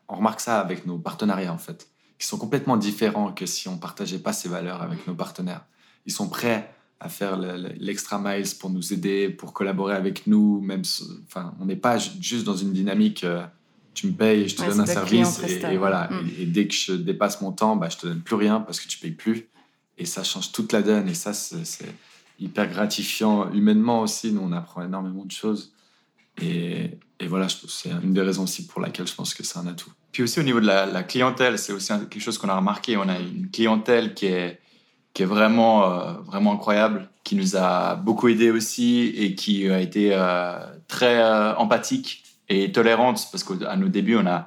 on 0.09 0.17
remarque 0.17 0.41
ça 0.41 0.61
avec 0.61 0.85
nos 0.85 0.99
partenariats 0.99 1.53
en 1.53 1.59
fait 1.59 1.89
qui 2.19 2.27
sont 2.27 2.37
complètement 2.37 2.77
différents 2.77 3.33
que 3.33 3.47
si 3.47 3.69
on 3.69 3.79
partageait 3.79 4.19
pas 4.19 4.33
ces 4.33 4.49
valeurs 4.49 4.83
avec 4.83 5.07
nos 5.07 5.15
partenaires. 5.15 5.65
Ils 6.05 6.13
sont 6.13 6.29
prêts 6.29 6.75
à 7.01 7.09
faire 7.09 7.39
l'extra 7.39 8.19
miles 8.19 8.49
pour 8.59 8.71
nous 8.71 8.93
aider, 8.93 9.29
pour 9.29 9.53
collaborer 9.53 9.95
avec 9.95 10.27
nous, 10.27 10.61
même 10.61 10.83
enfin 11.27 11.55
on 11.61 11.67
n'est 11.67 11.77
pas 11.77 11.97
juste 11.99 12.45
dans 12.45 12.57
une 12.57 12.73
dynamique 12.73 13.23
euh, 13.23 13.47
tu 13.99 14.07
me 14.07 14.13
payes, 14.13 14.49
je 14.49 14.57
te 14.57 14.63
donne 14.63 14.81
un 14.81 14.87
service 14.87 15.41
et, 15.43 15.77
voilà. 15.77 16.09
Mm. 16.11 16.31
Et, 16.39 16.47
dès 16.47 16.69
que 16.69 16.75
je 16.75 16.93
dépasse 16.93 17.41
mon 17.41 17.53
temps, 17.53 17.75
bah, 17.75 17.89
je 17.91 17.97
te 17.97 18.07
donne 18.07 18.21
plus 18.21 18.37
rien 18.37 18.61
parce 18.61 18.81
que 18.81 18.87
tu 18.87 18.99
payes 18.99 19.11
plus. 19.11 19.49
Et 19.97 20.07
ça 20.07 20.23
change 20.23 20.53
toute 20.53 20.73
la 20.73 20.83
donne. 20.83 21.09
Et 21.09 21.15
ça, 21.15 21.33
c'est 21.33 21.93
hyper 22.39 22.69
gratifiant 22.69 23.53
humainement 23.53 24.03
aussi. 24.03 24.33
Nous, 24.33 24.41
on 24.41 24.53
apprend 24.53 24.83
énormément 24.83 25.25
de 25.25 25.33
choses. 25.33 25.73
Et, 26.41 26.93
et 27.19 27.27
voilà, 27.27 27.49
c'est 27.49 27.91
une 27.91 28.13
des 28.13 28.23
raisons 28.23 28.45
aussi 28.45 28.67
pour 28.69 28.81
laquelle 28.81 29.09
je 29.09 29.15
pense 29.15 29.35
que 29.35 29.43
c'est 29.43 29.59
un 29.59 29.67
atout. 29.67 29.91
Puis 30.13 30.23
aussi 30.23 30.39
au 30.39 30.45
niveau 30.45 30.61
de 30.61 30.67
la, 30.67 31.03
clientèle, 31.03 31.59
c'est 31.59 31.73
aussi 31.73 31.89
quelque 31.89 32.21
chose 32.21 32.39
qu'on 32.39 32.49
a 32.49 32.57
remarqué. 32.57 32.97
On 32.97 33.09
a 33.09 33.19
une 33.19 33.51
clientèle 33.51 34.15
qui 34.15 34.27
est, 34.27 34.61
qui 35.13 35.25
est 35.25 35.27
vraiment, 35.27 35.91
euh, 35.91 36.13
vraiment 36.25 36.53
incroyable, 36.53 37.09
qui 37.25 37.35
nous 37.35 37.57
a 37.57 37.97
beaucoup 37.97 38.29
aidé 38.29 38.53
aussi 38.53 39.13
et 39.17 39.35
qui 39.35 39.69
a 39.69 39.81
été 39.81 40.11
euh, 40.13 40.61
très 40.87 41.21
euh, 41.21 41.57
empathique 41.57 42.23
et 42.49 42.73
tolérante, 42.73 43.29
parce 43.31 43.45
qu'à 43.45 43.77
nos 43.77 43.89
débuts, 43.89 44.17
on 44.17 44.27
a, 44.27 44.47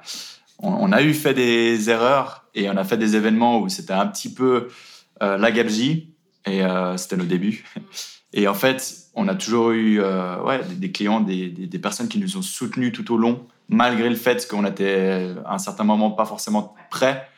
on, 0.58 0.92
a 0.92 1.02
eu 1.02 1.14
fait 1.14 1.34
des 1.34 1.90
erreurs 1.90 2.44
et 2.54 2.68
on 2.68 2.76
a 2.76 2.84
fait 2.84 2.96
des 2.96 3.16
événements 3.16 3.60
où 3.60 3.68
c'était 3.68 3.92
un 3.92 4.06
petit 4.06 4.32
peu 4.32 4.68
euh, 5.22 5.36
la 5.36 5.50
gabegie, 5.50 6.08
et 6.46 6.62
euh, 6.62 6.96
c'était 6.96 7.16
nos 7.16 7.24
débuts. 7.24 7.64
Et 8.34 8.48
en 8.48 8.54
fait, 8.54 9.10
on 9.14 9.28
a 9.28 9.34
toujours 9.34 9.72
eu 9.72 10.00
euh, 10.00 10.42
ouais, 10.42 10.62
des, 10.76 10.90
clients, 10.90 11.20
des, 11.20 11.50
des, 11.50 11.78
personnes 11.78 12.08
qui 12.08 12.18
nous 12.18 12.38
ont 12.38 12.42
soutenus 12.42 12.90
tout 12.90 13.12
au 13.12 13.18
long, 13.18 13.46
malgré 13.68 14.08
le 14.08 14.16
fait 14.16 14.48
qu'on 14.48 14.64
était 14.64 15.34
à 15.44 15.56
un 15.56 15.58
certain 15.58 15.84
moment 15.84 16.10
pas 16.10 16.24
forcément 16.24 16.74
prêts. 16.90 17.28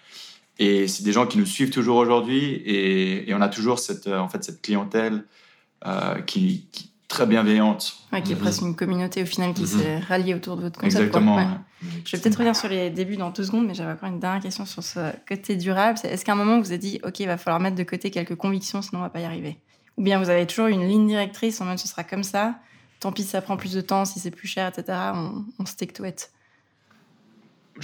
Et 0.60 0.86
c'est 0.86 1.02
des 1.02 1.10
gens 1.10 1.26
qui 1.26 1.36
nous 1.36 1.46
suivent 1.46 1.70
toujours 1.70 1.96
aujourd'hui, 1.96 2.44
et, 2.44 3.28
et, 3.28 3.34
on 3.34 3.40
a 3.40 3.48
toujours 3.48 3.80
cette, 3.80 4.06
en 4.06 4.28
fait, 4.28 4.44
cette 4.44 4.62
clientèle 4.62 5.24
qui, 6.26 6.68
qui 6.70 6.93
très 7.08 7.26
bienveillante. 7.26 7.96
qui 8.24 8.32
est 8.32 8.36
presque 8.36 8.62
une 8.62 8.74
communauté 8.74 9.22
au 9.22 9.26
final 9.26 9.54
qui 9.54 9.62
mhm. 9.62 9.66
s'est 9.66 9.98
ralliée 9.98 10.34
autour 10.34 10.56
de 10.56 10.62
votre 10.62 10.80
concept. 10.80 11.02
Exactement. 11.02 11.58
Je 12.04 12.16
vais 12.16 12.22
peut-être 12.22 12.36
revenir 12.36 12.56
sur 12.56 12.68
les 12.68 12.90
débuts 12.90 13.16
dans 13.16 13.30
deux 13.30 13.44
secondes, 13.44 13.66
mais 13.66 13.74
j'avais 13.74 13.92
encore 13.92 14.08
une 14.08 14.20
dernière 14.20 14.42
question 14.42 14.64
sur 14.64 14.82
ce 14.82 15.12
côté 15.28 15.56
durable. 15.56 15.98
Est-ce 16.02 16.24
qu'à 16.24 16.32
un 16.32 16.36
moment 16.36 16.56
vous 16.56 16.64
vous 16.64 16.72
êtes 16.72 16.80
dit, 16.80 17.00
OK, 17.04 17.20
il 17.20 17.26
va 17.26 17.36
falloir 17.36 17.60
mettre 17.60 17.76
de 17.76 17.82
côté 17.82 18.10
quelques 18.10 18.36
convictions, 18.36 18.82
sinon 18.82 19.00
on 19.00 19.02
va 19.02 19.10
pas 19.10 19.20
y 19.20 19.24
arriver? 19.24 19.58
Ou 19.96 20.02
bien 20.02 20.18
vous 20.18 20.30
avez 20.30 20.46
toujours 20.46 20.66
une 20.66 20.86
ligne 20.86 21.06
directrice, 21.06 21.60
en 21.60 21.66
même 21.66 21.78
ce 21.78 21.86
sera 21.86 22.04
comme 22.04 22.24
ça, 22.24 22.56
tant 23.00 23.12
pis 23.12 23.22
si 23.22 23.28
ça 23.28 23.42
prend 23.42 23.56
plus 23.56 23.72
de 23.72 23.80
temps, 23.80 24.04
si 24.04 24.18
c'est 24.18 24.30
plus 24.30 24.48
cher, 24.48 24.68
etc., 24.68 24.98
on, 25.14 25.44
on 25.58 25.66
stick 25.66 25.92
to 25.92 26.04
it 26.04 26.30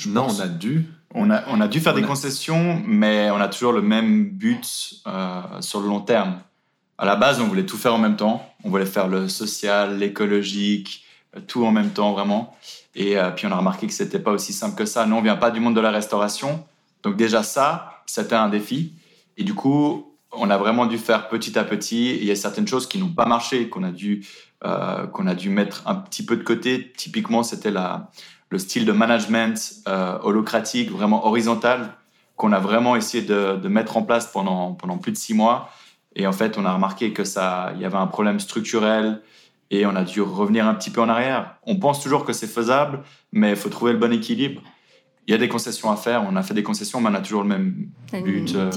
non, 0.07 0.29
on 0.29 0.41
a 0.41 0.47
dû. 0.47 0.87
On 1.13 1.31
a, 1.31 1.43
on 1.49 1.61
a 1.61 1.67
dû 1.67 1.81
faire 1.81 1.95
des 1.95 2.03
concessions, 2.03 2.81
mais 2.87 3.29
on 3.31 3.41
a 3.41 3.49
toujours 3.49 3.73
le 3.73 3.83
même 3.83 4.31
but 4.31 5.03
euh, 5.09 5.43
sur 5.61 5.81
le 5.81 5.89
long 5.89 6.01
terme 6.01 6.39
à 7.01 7.07
la 7.07 7.17
base, 7.17 7.41
on 7.41 7.47
voulait 7.47 7.65
tout 7.65 7.79
faire 7.79 7.95
en 7.95 7.99
même 7.99 8.17
temps. 8.17 8.47
On 8.65 8.71
voulait 8.71 8.87
faire 8.87 9.09
le 9.09 9.29
social, 9.29 9.99
l'écologique, 9.99 11.05
euh, 11.37 11.41
tout 11.47 11.65
en 11.65 11.71
même 11.71 11.91
temps, 11.91 12.13
vraiment. 12.13 12.57
Et 12.95 13.19
euh, 13.19 13.31
puis 13.31 13.47
on 13.47 13.53
a 13.53 13.57
remarqué 13.57 13.87
que 13.87 13.93
c'était 13.93 14.19
pas 14.19 14.33
aussi 14.33 14.53
simple 14.53 14.77
que 14.77 14.85
ça. 14.85 15.07
Nous, 15.07 15.17
on 15.17 15.23
vient 15.23 15.37
pas 15.37 15.51
du 15.51 15.61
monde 15.61 15.77
de 15.77 15.81
la 15.81 15.91
restauration. 15.91 16.65
Donc 17.03 17.17
déjà 17.17 17.43
ça, 17.43 18.03
c'était 18.07 18.35
un 18.35 18.49
défi. 18.49 18.93
Et 19.37 19.45
du 19.45 19.55
coup, 19.55 20.15
on 20.33 20.51
a 20.51 20.59
vraiment 20.59 20.87
dû 20.87 20.99
faire 20.99 21.29
petit 21.29 21.59
à 21.59 21.65
petit. 21.65 22.17
il 22.17 22.25
y 22.25 22.31
a 22.31 22.37
certaines 22.37 22.69
choses 22.69 22.87
qui 22.89 22.99
n'ont 22.99 23.13
pas 23.13 23.27
marché, 23.27 23.69
qu'on 23.69 23.83
a 23.83 23.91
dû 23.91 24.27
euh, 24.63 25.07
qu'on 25.07 25.27
a 25.27 25.35
dû 25.35 25.49
mettre 25.49 25.83
un 25.87 25.95
petit 25.95 26.25
peu 26.25 26.37
de 26.37 26.43
côté. 26.43 26.93
Typiquement, 26.97 27.43
c'était 27.43 27.73
le 28.51 28.59
style 28.59 28.85
de 28.85 28.93
management 28.93 29.83
holocratique, 30.23 30.91
vraiment 30.91 31.27
horizontal, 31.27 31.95
qu'on 32.37 32.53
a 32.53 32.59
vraiment 32.59 32.95
essayé 32.95 33.25
de, 33.25 33.69
mettre 33.69 33.97
en 33.97 34.03
place 34.03 34.31
pendant 34.31 34.75
plus 35.01 35.13
de 35.13 35.17
six 35.17 35.33
mois. 35.33 35.71
Et 36.17 36.27
en 36.27 36.33
fait, 36.33 36.59
on 36.59 36.65
a 36.65 36.73
remarqué 36.73 37.13
que 37.13 37.25
ça, 37.25 37.73
il 37.77 37.81
y 37.81 37.85
avait 37.85 37.97
un 37.97 38.07
problème 38.07 38.41
structurel 38.41 39.23
et 39.71 39.87
on 39.87 39.95
a 39.95 40.05
dû 40.05 40.21
revenir 40.21 40.67
un 40.67 40.75
petit 40.75 40.91
peu 40.91 41.01
en 41.01 41.09
arrière. 41.09 41.55
On 41.65 41.77
pense 41.77 42.03
toujours 42.03 42.25
que 42.25 42.33
c'est 42.33 42.49
faisable, 42.49 43.03
mais 43.33 43.51
il 43.51 43.57
faut 43.57 43.69
trouver 43.69 43.93
le 43.93 43.99
bon 43.99 44.13
équilibre. 44.13 44.61
Il 45.29 45.33
y 45.33 45.35
a 45.35 45.39
des 45.39 45.49
concessions 45.49 45.93
à 45.93 45.97
faire. 45.97 46.25
On 46.29 46.35
a 46.35 46.43
fait 46.43 46.55
des 46.55 46.65
concessions, 46.65 47.01
mais 47.01 47.11
on 47.11 47.15
a 47.15 47.21
toujours 47.21 47.43
le 47.43 47.49
même 47.49 47.89
but 48.13 48.53
euh, 48.57 48.71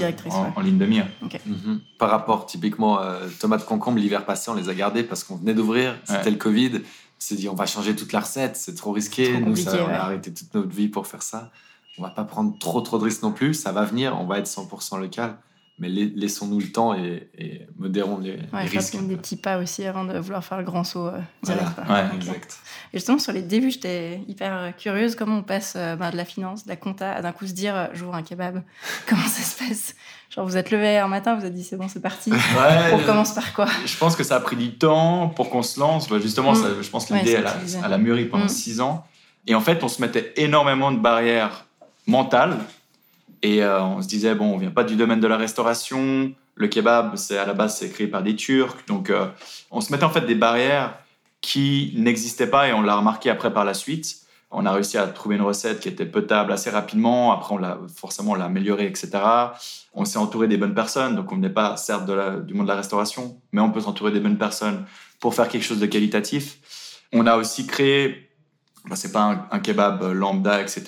en, 0.54 0.60
ligne 0.60 0.78
de 0.78 0.86
mire. 0.86 1.08
Mhm. 1.46 1.80
Par 1.98 2.10
rapport, 2.10 2.46
typiquement, 2.46 3.00
euh, 3.00 3.26
tomates 3.40 3.64
concombre, 3.64 3.98
l'hiver 3.98 4.24
passé, 4.24 4.50
on 4.52 4.54
les 4.54 4.68
a 4.68 4.74
gardés 4.74 5.02
parce 5.02 5.24
qu'on 5.24 5.34
venait 5.34 5.54
d'ouvrir. 5.54 5.96
C'était 6.04 6.30
le 6.30 6.36
Covid. 6.36 6.76
On 6.76 6.80
s'est 7.18 7.34
dit, 7.34 7.48
on 7.48 7.54
va 7.54 7.66
changer 7.66 7.96
toute 7.96 8.12
la 8.12 8.20
recette. 8.20 8.54
C'est 8.54 8.76
trop 8.76 8.92
risqué. 8.92 9.40
Nous, 9.40 9.56
ça, 9.56 9.84
on 9.84 9.88
a 9.88 9.96
arrêté 9.96 10.32
toute 10.32 10.54
notre 10.54 10.68
vie 10.68 10.86
pour 10.86 11.08
faire 11.08 11.22
ça. 11.22 11.50
On 11.98 12.02
va 12.02 12.10
pas 12.10 12.24
prendre 12.24 12.56
trop, 12.58 12.80
trop 12.82 12.98
de 12.98 13.04
risques 13.04 13.22
non 13.22 13.32
plus. 13.32 13.54
Ça 13.54 13.72
va 13.72 13.84
venir. 13.84 14.16
On 14.20 14.26
va 14.26 14.38
être 14.38 14.46
100% 14.46 15.00
local. 15.00 15.36
Mais 15.78 15.88
laissons-nous 15.88 16.60
le 16.60 16.70
temps 16.70 16.94
et, 16.94 17.66
modérons 17.76 18.18
les, 18.18 18.32
ouais, 18.32 18.62
les 18.62 18.68
risques. 18.68 18.96
des 19.06 19.16
petits 19.16 19.36
pas 19.36 19.58
aussi 19.58 19.84
avant 19.84 20.04
de 20.04 20.16
vouloir 20.18 20.44
faire 20.44 20.58
le 20.58 20.64
grand 20.64 20.84
saut 20.84 21.08
euh, 21.08 21.18
direct. 21.42 21.66
Voilà. 21.84 22.10
Ouais, 22.10 22.14
exact. 22.14 22.58
Et 22.92 22.98
justement, 22.98 23.18
sur 23.18 23.32
les 23.32 23.42
débuts, 23.42 23.72
j'étais 23.72 24.20
hyper 24.28 24.56
euh, 24.56 24.70
curieuse. 24.70 25.16
Comment 25.16 25.38
on 25.38 25.42
passe 25.42 25.74
euh, 25.76 25.96
ben, 25.96 26.10
de 26.10 26.16
la 26.16 26.24
finance, 26.24 26.64
de 26.64 26.68
la 26.68 26.76
compta, 26.76 27.12
à 27.12 27.22
d'un 27.22 27.32
coup 27.32 27.46
se 27.48 27.52
dire 27.52 27.90
j'ouvre 27.92 28.14
un 28.14 28.22
kebab? 28.22 28.62
Comment 29.08 29.26
ça 29.26 29.42
se 29.42 29.64
passe? 29.64 29.96
Genre, 30.30 30.46
vous 30.46 30.56
êtes 30.56 30.70
levé 30.70 30.98
un 30.98 31.08
matin, 31.08 31.34
vous 31.34 31.44
avez 31.44 31.54
dit 31.54 31.64
c'est 31.64 31.76
bon, 31.76 31.88
c'est 31.88 32.02
parti. 32.02 32.30
on 32.92 32.98
commence 33.00 33.34
par 33.34 33.52
quoi? 33.52 33.66
Je 33.84 33.96
pense 33.96 34.14
que 34.14 34.22
ça 34.22 34.36
a 34.36 34.40
pris 34.40 34.56
du 34.56 34.74
temps 34.74 35.28
pour 35.28 35.50
qu'on 35.50 35.62
se 35.62 35.80
lance. 35.80 36.08
Justement, 36.20 36.52
mm. 36.52 36.82
je 36.82 36.88
pense 36.88 37.06
que 37.06 37.14
l'idée, 37.14 37.32
elle, 37.32 37.92
a 37.92 37.98
mûri 37.98 38.26
pendant 38.26 38.44
mm. 38.44 38.48
six 38.48 38.80
ans. 38.80 39.04
Et 39.48 39.56
en 39.56 39.60
fait, 39.60 39.82
on 39.82 39.88
se 39.88 40.00
mettait 40.00 40.32
énormément 40.36 40.92
de 40.92 40.98
barrières 40.98 41.66
mentales 42.06 42.58
et 43.44 43.62
euh, 43.62 43.82
on 43.82 44.00
se 44.00 44.08
disait, 44.08 44.34
bon, 44.34 44.54
on 44.54 44.56
vient 44.56 44.70
pas 44.70 44.84
du 44.84 44.96
domaine 44.96 45.20
de 45.20 45.26
la 45.26 45.36
restauration. 45.36 46.32
Le 46.54 46.66
kebab, 46.66 47.16
c'est 47.16 47.36
à 47.36 47.44
la 47.44 47.52
base, 47.52 47.76
c'est 47.76 47.90
créé 47.90 48.06
par 48.06 48.22
des 48.22 48.36
Turcs. 48.36 48.86
Donc, 48.86 49.10
euh, 49.10 49.26
on 49.70 49.82
se 49.82 49.92
mettait 49.92 50.04
en 50.04 50.10
fait 50.10 50.22
des 50.22 50.34
barrières 50.34 50.98
qui 51.42 51.92
n'existaient 51.94 52.46
pas 52.46 52.68
et 52.68 52.72
on 52.72 52.80
l'a 52.80 52.96
remarqué 52.96 53.28
après 53.28 53.52
par 53.52 53.66
la 53.66 53.74
suite. 53.74 54.16
On 54.50 54.64
a 54.64 54.72
réussi 54.72 54.96
à 54.96 55.06
trouver 55.08 55.36
une 55.36 55.42
recette 55.42 55.80
qui 55.80 55.90
était 55.90 56.06
potable 56.06 56.52
assez 56.52 56.70
rapidement. 56.70 57.32
Après, 57.32 57.54
on 57.54 57.58
l'a 57.58 57.78
forcément 57.94 58.32
on 58.32 58.40
améliorée, 58.40 58.86
etc. 58.86 59.10
On 59.92 60.06
s'est 60.06 60.16
entouré 60.16 60.48
des 60.48 60.56
bonnes 60.56 60.74
personnes. 60.74 61.14
Donc, 61.14 61.30
on 61.30 61.36
n'est 61.36 61.50
pas 61.50 61.76
certes 61.76 62.06
du 62.46 62.54
monde 62.54 62.64
de 62.64 62.70
la 62.70 62.76
restauration, 62.76 63.36
mais 63.52 63.60
on 63.60 63.70
peut 63.70 63.80
s'entourer 63.80 64.10
des 64.10 64.20
bonnes 64.20 64.38
personnes 64.38 64.86
pour 65.20 65.34
faire 65.34 65.48
quelque 65.48 65.64
chose 65.64 65.80
de 65.80 65.86
qualitatif. 65.86 67.02
On 67.12 67.26
a 67.26 67.36
aussi 67.36 67.66
créé 67.66 68.30
bah, 68.88 68.96
c'est 68.96 69.12
pas 69.12 69.48
un, 69.50 69.58
kebab 69.60 70.02
lambda, 70.02 70.60
etc. 70.60 70.84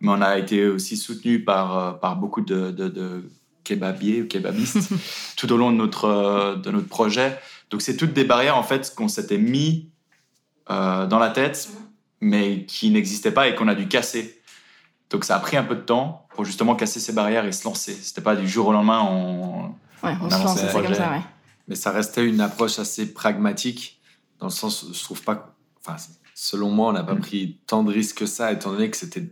Mais 0.00 0.08
on 0.10 0.22
a 0.22 0.38
été 0.38 0.66
aussi 0.66 0.96
soutenu 0.96 1.44
par, 1.44 1.78
euh, 1.78 1.92
par 1.92 2.16
beaucoup 2.16 2.40
de, 2.40 2.70
de, 2.70 3.28
kebabiers 3.64 4.22
ou 4.22 4.28
kebabistes 4.28 4.90
tout 5.36 5.52
au 5.52 5.56
long 5.56 5.70
de 5.70 5.76
notre, 5.76 6.06
euh, 6.06 6.56
de 6.56 6.70
notre 6.70 6.88
projet. 6.88 7.38
Donc, 7.70 7.82
c'est 7.82 7.96
toutes 7.96 8.14
des 8.14 8.24
barrières, 8.24 8.56
en 8.56 8.62
fait, 8.62 8.94
qu'on 8.94 9.08
s'était 9.08 9.38
mis 9.38 9.90
euh, 10.70 11.06
dans 11.06 11.18
la 11.18 11.30
tête, 11.30 11.68
mais 12.20 12.64
qui 12.64 12.90
n'existaient 12.90 13.32
pas 13.32 13.48
et 13.48 13.54
qu'on 13.54 13.68
a 13.68 13.74
dû 13.74 13.88
casser. 13.88 14.40
Donc, 15.10 15.24
ça 15.24 15.36
a 15.36 15.40
pris 15.40 15.58
un 15.58 15.64
peu 15.64 15.74
de 15.74 15.82
temps 15.82 16.26
pour 16.30 16.44
justement 16.46 16.74
casser 16.74 16.98
ces 16.98 17.12
barrières 17.12 17.44
et 17.44 17.52
se 17.52 17.64
lancer. 17.64 17.92
C'était 17.92 18.22
pas 18.22 18.36
du 18.36 18.48
jour 18.48 18.68
au 18.68 18.72
lendemain, 18.72 19.02
on, 19.02 19.64
ouais, 20.02 20.16
on, 20.20 20.30
se 20.30 20.42
lançait 20.42 20.72
comme 20.72 20.94
ça, 20.94 21.10
ouais. 21.10 21.20
Mais 21.68 21.74
ça 21.74 21.90
restait 21.90 22.24
une 22.24 22.40
approche 22.40 22.78
assez 22.78 23.12
pragmatique, 23.12 24.00
dans 24.38 24.46
le 24.46 24.52
sens, 24.52 24.86
je 24.92 25.02
trouve 25.02 25.22
pas. 25.22 25.54
Enfin, 25.80 25.96
selon 26.34 26.70
moi, 26.70 26.88
on 26.88 26.92
n'a 26.92 27.04
pas 27.04 27.14
mm. 27.14 27.20
pris 27.20 27.58
tant 27.66 27.82
de 27.82 27.92
risques 27.92 28.18
que 28.18 28.26
ça, 28.26 28.52
étant 28.52 28.72
donné 28.72 28.90
que 28.90 28.96
c'était 28.96 29.24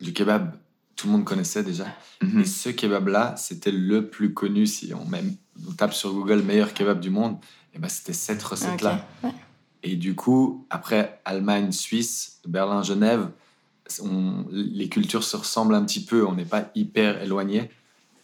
du 0.00 0.12
kebab, 0.12 0.54
tout 0.96 1.06
le 1.06 1.12
monde 1.12 1.24
connaissait 1.24 1.62
déjà. 1.62 1.86
Mm-hmm. 2.22 2.40
Et 2.40 2.44
ce 2.44 2.68
kebab-là, 2.68 3.34
c'était 3.36 3.72
le 3.72 4.08
plus 4.08 4.34
connu. 4.34 4.66
Si 4.66 4.92
on, 4.94 5.04
même, 5.06 5.34
on 5.68 5.72
tape 5.72 5.94
sur 5.94 6.12
Google 6.12 6.42
meilleur 6.42 6.74
kebab 6.74 7.00
du 7.00 7.10
monde, 7.10 7.38
et 7.74 7.78
ben 7.78 7.88
c'était 7.88 8.12
cette 8.12 8.42
recette-là. 8.42 9.06
Et 9.82 9.96
du 9.96 10.14
coup, 10.14 10.66
après 10.68 11.20
Allemagne, 11.24 11.72
Suisse, 11.72 12.40
Berlin, 12.46 12.82
Genève, 12.82 13.30
les 14.50 14.88
cultures 14.88 15.24
se 15.24 15.36
ressemblent 15.36 15.74
un 15.74 15.84
petit 15.84 16.04
peu. 16.04 16.26
On 16.26 16.34
n'est 16.34 16.44
pas 16.44 16.70
hyper 16.74 17.22
éloignés. 17.22 17.70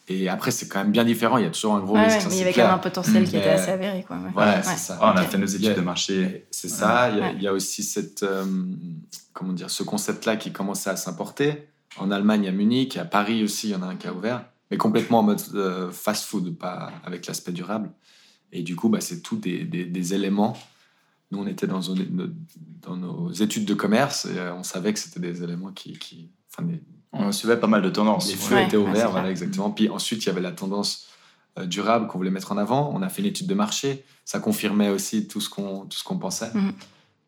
Et 0.08 0.28
après, 0.28 0.52
c'est 0.52 0.68
quand 0.68 0.78
même 0.78 0.92
bien 0.92 1.04
différent. 1.04 1.36
Il 1.38 1.44
y 1.44 1.46
a 1.46 1.50
toujours 1.50 1.74
un 1.74 1.80
gros 1.80 1.94
risque. 1.94 2.26
mais 2.28 2.36
il 2.36 2.38
y 2.38 2.42
avait 2.42 2.52
quand 2.52 2.62
même 2.62 2.74
un 2.74 2.78
potentiel 2.78 3.28
qui 3.28 3.36
était 3.36 3.48
assez 3.48 3.70
avéré. 3.70 4.04
Quoi. 4.06 4.18
Voilà, 4.32 4.62
c'est 4.62 4.76
ça. 4.76 4.98
on 5.02 5.06
a 5.06 5.22
fait 5.22 5.38
nos 5.38 5.46
études 5.46 5.74
de 5.74 5.80
marché. 5.80 6.46
C'est 6.50 6.68
ça. 6.68 7.10
Il 7.34 7.42
y, 7.42 7.48
a, 7.48 7.52
aussi 7.52 7.82
cette, 7.82 8.22
euh, 8.22 8.44
comment 9.32 9.52
dire, 9.52 9.70
ce 9.70 9.82
concept-là 9.82 10.36
qui 10.36 10.52
commençait 10.52 10.90
à 10.90 10.96
s'importer. 10.96 11.68
En 11.98 12.10
Allemagne, 12.10 12.46
à 12.46 12.52
Munich, 12.52 12.96
à 12.98 13.04
Paris 13.04 13.42
aussi, 13.42 13.68
il 13.68 13.72
y 13.72 13.74
en 13.74 13.82
a 13.82 13.86
un 13.86 13.96
qui 13.96 14.06
a 14.06 14.12
ouvert. 14.12 14.44
Mais 14.70 14.76
complètement 14.76 15.20
en 15.20 15.22
mode 15.22 15.40
euh, 15.54 15.90
fast-food, 15.90 16.56
pas 16.56 16.92
avec 17.04 17.26
l'aspect 17.26 17.52
durable. 17.52 17.90
Et 18.52 18.62
du 18.62 18.76
coup, 18.76 18.88
bah, 18.88 19.00
c'est 19.00 19.22
tout 19.22 19.36
des, 19.36 19.64
des, 19.64 20.14
éléments. 20.14 20.56
Nous, 21.30 21.38
on 21.38 21.46
était 21.46 21.66
dans, 21.66 21.80
dans 22.82 22.96
nos 22.96 23.32
études 23.32 23.64
de 23.64 23.74
commerce 23.74 24.26
et 24.26 24.38
euh, 24.38 24.54
on 24.54 24.62
savait 24.62 24.92
que 24.92 24.98
c'était 24.98 25.20
des 25.20 25.42
éléments 25.42 25.72
qui, 25.72 25.98
qui 25.98 26.30
enfin, 26.52 26.68
on 27.12 27.32
suivait 27.32 27.56
pas 27.56 27.66
mal 27.66 27.82
de 27.82 27.90
tendances. 27.90 28.28
Les 28.28 28.36
feux 28.36 28.60
étaient 28.60 28.76
ouverts, 28.76 29.10
voilà, 29.10 29.30
exactement. 29.30 29.70
Puis 29.70 29.88
ensuite, 29.88 30.24
il 30.24 30.26
y 30.26 30.30
avait 30.30 30.40
la 30.40 30.52
tendance 30.52 31.08
euh, 31.58 31.66
durable 31.66 32.06
qu'on 32.06 32.18
voulait 32.18 32.30
mettre 32.30 32.52
en 32.52 32.58
avant. 32.58 32.90
On 32.94 33.02
a 33.02 33.08
fait 33.08 33.22
une 33.22 33.28
étude 33.28 33.46
de 33.46 33.54
marché. 33.54 34.04
Ça 34.24 34.40
confirmait 34.40 34.90
aussi 34.90 35.26
tout 35.28 35.40
ce 35.40 35.48
qu'on 35.48 35.86
tout 35.86 35.96
ce 35.96 36.04
qu'on 36.04 36.18
pensait. 36.18 36.50
Mhm. 36.52 36.72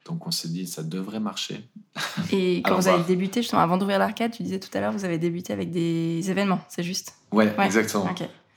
Donc 0.07 0.27
on 0.27 0.31
s'est 0.31 0.49
dit, 0.49 0.67
ça 0.67 0.83
devrait 0.83 1.21
marcher. 1.21 1.69
Et 2.33 2.63
quand 2.63 2.75
vous 2.81 2.89
avez 2.89 3.03
débuté, 3.05 3.43
justement, 3.43 3.61
avant 3.61 3.77
d'ouvrir 3.77 3.99
l'arcade, 3.99 4.33
tu 4.33 4.43
disais 4.43 4.59
tout 4.59 4.71
à 4.73 4.81
l'heure, 4.81 4.93
vous 4.93 5.05
avez 5.05 5.19
débuté 5.19 5.53
avec 5.53 5.71
des 5.71 6.31
événements, 6.31 6.61
c'est 6.69 6.83
juste? 6.83 7.15
Ouais, 7.31 7.55
exactement. 7.65 8.09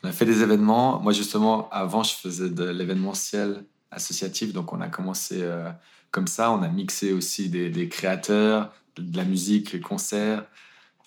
On 0.04 0.08
a 0.08 0.12
fait 0.12 0.26
des 0.26 0.42
événements. 0.42 1.00
Moi, 1.02 1.14
justement, 1.14 1.70
avant, 1.70 2.04
je 2.04 2.16
faisais 2.16 2.50
de 2.50 2.64
l'événementiel 2.64 3.66
associatif. 3.92 4.54
Donc 4.54 4.74
on 4.74 4.82
a 4.82 4.88
commencé 4.88 5.40
euh, 5.42 5.70
comme 6.10 6.28
ça. 6.28 6.52
On 6.52 6.64
a 6.64 6.70
mixé 6.70 7.14
aussi 7.14 7.50
des, 7.50 7.70
des 7.70 7.88
créateurs, 7.88 8.74
de 8.98 9.18
la 9.18 9.26
musique, 9.26 9.74
les 9.74 9.82
concerts 9.82 10.44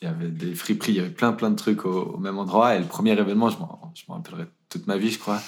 il 0.04 0.08
y 0.08 0.10
avait 0.10 0.28
des 0.28 0.54
friperies, 0.54 0.92
il 0.92 0.96
y 0.96 1.00
avait 1.00 1.08
plein 1.08 1.32
plein 1.32 1.50
de 1.50 1.56
trucs 1.56 1.86
au, 1.86 2.18
même 2.18 2.38
endroit. 2.38 2.74
Et 2.74 2.78
le 2.78 2.84
premier 2.84 3.12
événement, 3.12 3.48
je 3.48 3.58
m'en 3.58 3.92
rappellerai 4.08 4.44
toute 4.68 4.86
ma 4.86 4.96
vie, 4.96 5.10
je 5.10 5.18
crois. 5.18 5.40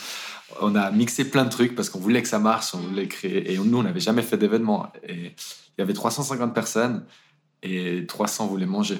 On 0.62 0.74
a 0.74 0.90
mixé 0.90 1.28
plein 1.28 1.44
de 1.44 1.50
trucs 1.50 1.74
parce 1.74 1.90
qu'on 1.90 1.98
voulait 1.98 2.22
que 2.22 2.28
ça 2.28 2.38
marche, 2.38 2.74
on 2.74 2.78
voulait 2.78 3.08
créer. 3.08 3.52
Et 3.52 3.58
nous, 3.58 3.78
on 3.78 3.82
n'avait 3.82 4.00
jamais 4.00 4.22
fait 4.22 4.38
d'événement. 4.38 4.90
Et 5.06 5.34
il 5.36 5.80
y 5.80 5.82
avait 5.82 5.92
350 5.92 6.54
personnes 6.54 7.04
et 7.62 8.06
300 8.06 8.46
voulaient 8.46 8.64
manger. 8.64 8.98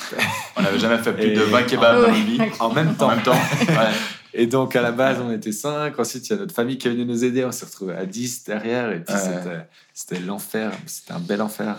on 0.56 0.62
n'avait 0.62 0.78
jamais 0.78 0.98
fait 0.98 1.12
plus 1.12 1.32
de 1.32 1.40
20 1.40 1.62
kebabs 1.64 2.06
dans 2.06 2.12
vie. 2.12 2.38
En 2.60 2.72
même 2.72 2.94
temps. 2.94 3.06
En 3.06 3.16
même 3.16 3.22
temps. 3.22 3.32
Et 4.34 4.46
donc, 4.46 4.76
à 4.76 4.80
la 4.80 4.92
base, 4.92 5.18
on 5.20 5.30
était 5.30 5.52
5. 5.52 5.98
Ensuite, 5.98 6.26
il 6.28 6.32
y 6.32 6.36
a 6.36 6.38
notre 6.38 6.54
famille 6.54 6.78
qui 6.78 6.88
est 6.88 6.90
venue 6.90 7.04
nous 7.04 7.22
aider. 7.22 7.44
On 7.44 7.52
s'est 7.52 7.66
retrouvés 7.66 7.94
à 7.94 8.06
10 8.06 8.44
derrière. 8.44 8.90
Et 8.90 9.04
puis, 9.04 9.14
c'était 9.92 10.20
l'enfer. 10.20 10.72
C'était 10.86 11.12
un 11.12 11.20
bel 11.20 11.42
enfer. 11.42 11.76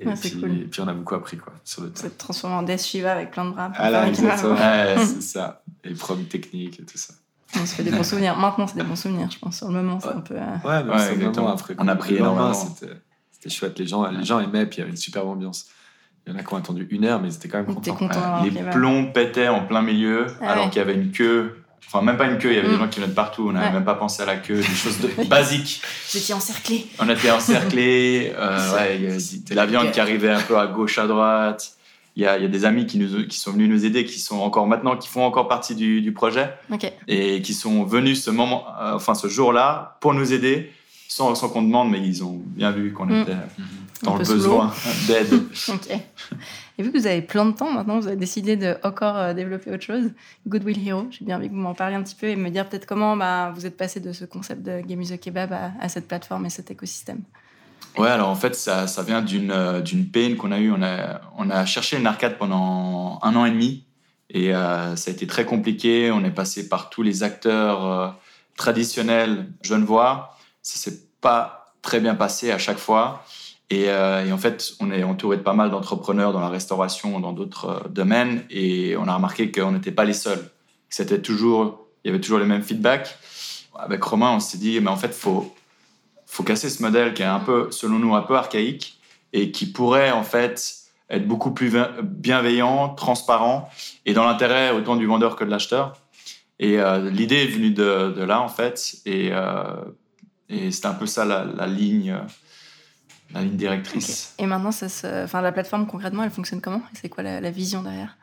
Et, 0.00 0.06
puis, 0.14 0.30
puis, 0.70 0.80
on 0.80 0.88
a 0.88 0.94
beaucoup 0.94 1.14
appris 1.14 1.36
quoi, 1.36 1.52
sur 1.62 1.82
le 1.82 1.90
temps. 1.90 2.00
C'est 2.02 2.16
transformé 2.16 2.56
en 2.56 2.62
Death 2.62 2.82
Shiva 2.82 3.12
avec 3.12 3.30
plein 3.30 3.44
de 3.44 3.50
bras. 3.50 3.70
Ah 3.74 3.90
là, 3.90 4.08
exactement. 4.08 4.54
ouais, 4.54 4.96
c'est 4.98 5.22
ça. 5.22 5.62
Et 5.84 5.92
problèmes 5.92 6.26
techniques 6.26 6.80
et 6.80 6.84
tout 6.84 6.96
ça. 6.96 7.14
On 7.56 7.66
se 7.66 7.74
fait 7.74 7.82
des 7.82 7.90
bons 7.90 8.02
souvenirs. 8.02 8.36
Maintenant, 8.38 8.66
c'est 8.66 8.76
des 8.76 8.84
bons 8.84 8.96
souvenirs, 8.96 9.30
je 9.30 9.38
pense. 9.38 9.58
Sur 9.58 9.68
le 9.68 9.74
moment, 9.74 10.00
c'est 10.00 10.08
un 10.08 10.20
peu. 10.20 10.36
Euh, 10.36 10.38
ouais, 10.64 10.84
mais 10.84 10.94
ouais, 10.94 11.12
exactement. 11.12 11.48
Après, 11.48 11.74
on 11.78 11.88
a 11.88 11.96
pris 11.96 12.16
énormément. 12.16 12.54
C'était 12.54 13.50
chouette. 13.50 13.78
Les 13.78 13.86
gens, 13.86 14.06
les 14.10 14.24
gens 14.24 14.40
aimaient, 14.40 14.66
puis 14.66 14.78
il 14.78 14.80
y 14.80 14.82
avait 14.82 14.90
une 14.90 14.96
super 14.96 15.26
ambiance. 15.26 15.66
Il 16.26 16.32
y 16.32 16.36
en 16.36 16.38
a 16.38 16.42
qui 16.42 16.52
ont 16.52 16.58
attendu 16.58 16.86
une 16.90 17.04
heure, 17.04 17.20
mais 17.20 17.28
ils 17.28 17.34
étaient 17.34 17.48
quand 17.48 17.58
même 17.58 17.74
contents. 17.74 17.94
Content, 17.94 18.44
les 18.44 18.50
plombs 18.70 19.06
pétaient 19.12 19.48
en 19.48 19.66
plein 19.66 19.82
milieu, 19.82 20.26
ah 20.40 20.52
alors 20.52 20.70
qu'il 20.70 20.78
y 20.78 20.82
avait 20.82 20.94
une 20.94 21.12
queue 21.12 21.59
Enfin, 21.86 22.02
même 22.02 22.16
pas 22.16 22.26
une 22.26 22.38
queue, 22.38 22.52
il 22.52 22.56
y 22.56 22.58
avait 22.58 22.68
des 22.68 22.76
mm. 22.76 22.78
gens 22.78 22.88
qui 22.88 23.00
venaient 23.00 23.10
de 23.10 23.16
partout, 23.16 23.48
on 23.48 23.52
n'avait 23.52 23.72
même 23.72 23.84
pas 23.84 23.94
pensé 23.94 24.22
à 24.22 24.26
la 24.26 24.36
queue, 24.36 24.56
des 24.56 24.62
choses 24.62 25.00
de... 25.00 25.24
basiques. 25.28 25.82
Vous 26.10 26.18
étiez 26.18 26.34
encerclés. 26.34 26.86
On 27.00 27.08
était 27.08 27.30
encerclés, 27.30 28.32
euh, 28.38 28.76
ouais, 28.76 28.96
il 28.96 29.10
y 29.10 29.52
a 29.52 29.54
la 29.54 29.66
viande 29.66 29.90
qui 29.90 29.98
arrivait 29.98 30.30
un 30.30 30.40
peu 30.40 30.56
à 30.56 30.68
gauche, 30.68 30.98
à 30.98 31.06
droite. 31.06 31.72
Il 32.16 32.22
y 32.22 32.26
a, 32.26 32.36
il 32.36 32.42
y 32.42 32.46
a 32.46 32.48
des 32.48 32.64
amis 32.64 32.86
qui, 32.86 32.98
nous, 32.98 33.26
qui 33.26 33.38
sont 33.38 33.52
venus 33.52 33.68
nous 33.68 33.84
aider, 33.84 34.04
qui 34.04 34.20
sont 34.20 34.38
encore 34.38 34.66
maintenant, 34.66 34.96
qui 34.96 35.08
font 35.08 35.24
encore 35.24 35.48
partie 35.48 35.74
du, 35.74 36.00
du 36.00 36.12
projet. 36.12 36.50
Et 37.08 37.42
qui 37.42 37.54
sont 37.54 37.84
venus 37.84 38.22
ce 38.22 38.30
moment, 38.30 38.66
euh, 38.80 38.94
enfin 38.94 39.14
ce 39.14 39.26
jour-là, 39.28 39.96
pour 40.00 40.14
nous 40.14 40.32
aider, 40.32 40.72
sans, 41.08 41.34
sans 41.34 41.48
qu'on 41.48 41.62
demande, 41.62 41.90
mais 41.90 42.00
ils 42.00 42.22
ont 42.22 42.40
bien 42.44 42.70
vu 42.70 42.92
qu'on 42.92 43.06
mm. 43.06 43.22
était 43.22 43.36
dans 44.02 44.16
le 44.16 44.24
besoin 44.24 44.72
d'aide. 45.06 45.32
ok. 45.68 45.90
Et 46.78 46.82
vu 46.82 46.92
que 46.92 46.98
vous 46.98 47.06
avez 47.06 47.22
plein 47.22 47.44
de 47.46 47.52
temps 47.52 47.70
maintenant, 47.70 48.00
vous 48.00 48.06
avez 48.06 48.16
décidé 48.16 48.56
de 48.56 48.76
encore 48.82 49.16
euh, 49.16 49.34
développer 49.34 49.70
autre 49.70 49.82
chose, 49.82 50.10
Goodwill 50.46 50.86
Hero. 50.86 51.06
J'ai 51.10 51.24
bien 51.24 51.36
envie 51.36 51.48
que 51.48 51.54
vous 51.54 51.60
m'en 51.60 51.74
parliez 51.74 51.96
un 51.96 52.02
petit 52.02 52.14
peu 52.14 52.26
et 52.26 52.36
me 52.36 52.50
dire 52.50 52.68
peut-être 52.68 52.86
comment 52.86 53.16
bah, 53.16 53.52
vous 53.54 53.66
êtes 53.66 53.76
passé 53.76 54.00
de 54.00 54.12
ce 54.12 54.24
concept 54.24 54.62
de 54.62 54.80
Game 54.80 55.02
is 55.02 55.12
a 55.12 55.18
Kebab 55.18 55.52
à, 55.52 55.88
cette 55.88 56.08
plateforme 56.08 56.46
et 56.46 56.50
cet 56.50 56.70
écosystème. 56.70 57.22
Ouais, 57.98 58.08
alors 58.08 58.28
en 58.28 58.36
fait, 58.36 58.54
ça, 58.54 58.86
ça 58.86 59.02
vient 59.02 59.20
d'une 59.20 59.50
euh, 59.50 59.80
d'une 59.80 60.06
peine 60.06 60.36
qu'on 60.36 60.52
a 60.52 60.58
eue. 60.58 60.72
On 60.72 60.82
a, 60.82 61.20
on 61.36 61.50
a 61.50 61.66
cherché 61.66 61.98
une 61.98 62.06
arcade 62.06 62.38
pendant 62.38 63.18
un 63.22 63.36
an 63.36 63.44
et 63.44 63.50
demi 63.50 63.84
et 64.32 64.54
euh, 64.54 64.96
ça 64.96 65.10
a 65.10 65.14
été 65.14 65.26
très 65.26 65.44
compliqué. 65.44 66.10
On 66.10 66.24
est 66.24 66.30
passé 66.30 66.68
par 66.68 66.88
tous 66.88 67.02
les 67.02 67.22
acteurs 67.22 67.84
euh, 67.84 68.08
traditionnels 68.56 69.48
genevois. 69.62 70.36
Ça 70.62 70.78
s'est 70.78 71.00
pas 71.20 71.74
très 71.82 72.00
bien 72.00 72.14
passé 72.14 72.50
à 72.52 72.58
chaque 72.58 72.78
fois. 72.78 73.24
Euh, 73.72 74.24
et, 74.24 74.32
en 74.32 74.38
fait, 74.38 74.72
on 74.80 74.90
est 74.90 75.04
entouré 75.04 75.36
de 75.36 75.42
pas 75.42 75.52
mal 75.52 75.70
d'entrepreneurs 75.70 76.32
dans 76.32 76.40
la 76.40 76.48
restauration, 76.48 77.20
dans 77.20 77.32
d'autres 77.32 77.66
euh, 77.66 77.88
domaines, 77.88 78.44
et 78.50 78.96
on 78.96 79.06
a 79.06 79.14
remarqué 79.14 79.52
qu'on 79.52 79.72
n'était 79.72 79.92
pas 79.92 80.04
les 80.04 80.12
seuls. 80.12 80.50
C'était 80.88 81.16
il 81.16 82.08
y 82.08 82.08
avait 82.08 82.20
toujours 82.20 82.38
les 82.38 82.46
mêmes 82.46 82.62
feedbacks. 82.62 83.16
Avec 83.78 84.02
Romain, 84.02 84.32
on 84.32 84.40
s'est 84.40 84.58
dit, 84.58 84.80
mais 84.80 84.90
en 84.90 84.96
fait, 84.96 85.14
faut, 85.14 85.54
faut 86.26 86.42
casser 86.42 86.68
ce 86.68 86.82
modèle 86.82 87.14
qui 87.14 87.22
est 87.22 87.26
un 87.26 87.38
peu, 87.38 87.70
selon 87.70 87.98
nous, 87.98 88.14
un 88.14 88.22
peu 88.22 88.34
archaïque 88.36 88.98
et 89.32 89.52
qui 89.52 89.66
pourrait 89.66 90.10
en 90.10 90.24
fait 90.24 90.74
être 91.08 91.26
beaucoup 91.26 91.52
plus 91.52 91.72
bienveillant, 92.02 92.88
transparent 92.90 93.70
et 94.06 94.14
dans 94.14 94.24
l'intérêt 94.24 94.72
autant 94.72 94.96
du 94.96 95.06
vendeur 95.06 95.36
que 95.36 95.44
de 95.44 95.50
l'acheteur. 95.50 95.96
Et 96.58 96.80
euh, 96.80 97.08
l'idée 97.10 97.44
est 97.44 97.46
venue 97.46 97.70
de, 97.70 98.22
là 98.22 98.40
en 98.40 98.48
fait, 98.48 98.96
et, 99.06 99.30
et 100.48 100.70
c'est 100.72 100.86
un 100.86 100.94
peu 100.94 101.06
ça 101.06 101.24
la 101.24 101.66
ligne 101.66 102.20
la 103.34 103.42
ligne 103.42 103.56
directrice. 103.56 104.34
Et 104.38 104.46
maintenant, 104.46 104.72
ça 104.72 104.86
enfin, 105.24 105.40
la 105.40 105.52
plateforme 105.52 105.86
concrètement, 105.86 106.22
elle 106.22 106.30
fonctionne 106.30 106.60
comment? 106.60 106.82
C'est 106.94 107.08
quoi 107.08 107.22
la, 107.22 107.50
vision 107.50 107.82
derrière? 107.82 108.16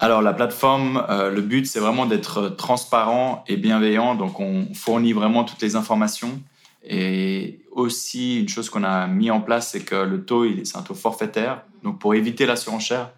Alors 0.00 0.22
la 0.22 0.32
plateforme, 0.32 1.04
euh, 1.08 1.30
le 1.30 1.40
but 1.40 1.66
c'est 1.66 1.80
vraiment 1.80 2.06
d'être 2.06 2.48
transparent 2.50 3.44
et 3.46 3.56
bienveillant. 3.56 4.14
Donc 4.14 4.40
on 4.40 4.66
fournit 4.74 5.12
vraiment 5.12 5.44
toutes 5.44 5.62
les 5.62 5.76
informations. 5.76 6.40
Et 6.86 7.60
aussi 7.72 8.40
une 8.40 8.48
chose 8.48 8.68
qu'on 8.68 8.84
a 8.84 9.06
mis 9.06 9.30
en 9.30 9.40
place, 9.40 9.70
c'est 9.70 9.80
que 9.80 9.94
le 9.94 10.24
taux, 10.24 10.44
c'est 10.64 10.76
un 10.76 10.82
taux 10.82 10.94
forfaitaire. 10.94 11.62
Donc 11.82 11.98
pour 11.98 12.14
éviter 12.14 12.44
la 12.44 12.56
surenchère, 12.56 13.10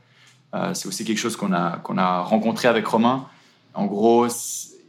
euh, 0.55 0.72
c'est 0.75 0.87
aussi 0.87 1.05
quelque 1.05 1.18
chose 1.18 1.37
qu'on 1.37 1.53
a, 1.53 1.79
qu'on 1.79 1.99
a 1.99 2.20
rencontré 2.20 2.68
avec 2.68 2.87
Romain. 2.87 3.27
En 3.75 3.87
gros, 3.87 4.27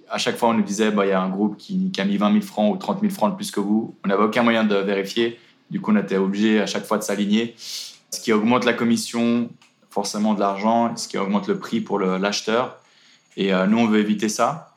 à 0.09 0.17
chaque 0.17 0.37
fois 0.37 0.49
on 0.49 0.53
nous 0.53 0.63
disait, 0.63 0.91
bah, 0.91 1.05
il 1.05 1.09
y 1.09 1.13
a 1.13 1.21
un 1.21 1.29
groupe 1.29 1.57
qui, 1.57 1.91
qui, 1.91 1.99
a 1.99 2.05
mis 2.05 2.17
20 2.17 2.31
000 2.33 2.43
francs 2.43 2.73
ou 2.73 2.77
30 2.77 3.01
000 3.01 3.11
francs 3.11 3.31
de 3.31 3.35
plus 3.35 3.51
que 3.51 3.59
vous. 3.59 3.95
On 4.05 4.07
n'avait 4.07 4.23
aucun 4.23 4.43
moyen 4.43 4.63
de 4.63 4.75
vérifier. 4.75 5.39
Du 5.69 5.81
coup, 5.81 5.91
on 5.91 5.97
était 5.97 6.17
obligé 6.17 6.61
à 6.61 6.65
chaque 6.65 6.85
fois 6.85 6.97
de 6.97 7.03
s'aligner. 7.03 7.55
Ce 7.57 8.21
qui 8.21 8.31
augmente 8.31 8.65
la 8.65 8.73
commission, 8.73 9.49
forcément 9.89 10.33
de 10.33 10.39
l'argent, 10.39 10.95
ce 10.95 11.07
qui 11.07 11.17
augmente 11.17 11.47
le 11.47 11.57
prix 11.59 11.81
pour 11.81 11.99
l'acheteur. 11.99 12.79
Et 13.35 13.53
euh, 13.53 13.67
nous, 13.67 13.79
on 13.79 13.87
veut 13.87 13.99
éviter 13.99 14.29
ça. 14.29 14.75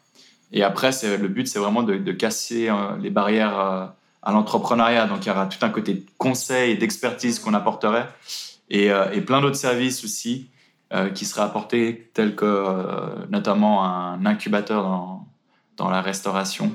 Et 0.53 0.63
après, 0.63 0.91
le 1.03 1.29
but, 1.29 1.47
c'est 1.47 1.59
vraiment 1.59 1.83
de, 1.83 2.13
casser 2.13 2.69
euh, 2.69 2.97
les 3.01 3.11
barrières 3.11 3.59
euh, 3.59 3.87
à 4.23 4.33
l'entrepreneuriat. 4.33 5.07
Donc, 5.07 5.25
il 5.25 5.29
y 5.29 5.33
aura 5.33 5.47
tout 5.47 5.65
un 5.65 5.71
côté 5.71 5.95
de 5.95 6.03
conseil 6.19 6.73
et 6.73 6.77
d'expertise 6.77 7.39
qu'on 7.39 7.55
apporterait. 7.55 8.09
Et, 8.69 8.91
plein 9.27 9.41
d'autres 9.41 9.57
services 9.57 10.05
aussi 10.05 10.51
qui 11.15 11.25
seraient 11.25 11.43
apportés, 11.43 12.11
tels 12.15 12.35
que 12.35 13.27
notamment 13.29 13.85
un 13.85 14.25
incubateur 14.27 15.21
dans 15.77 15.91
la 15.91 16.01
restauration. 16.01 16.73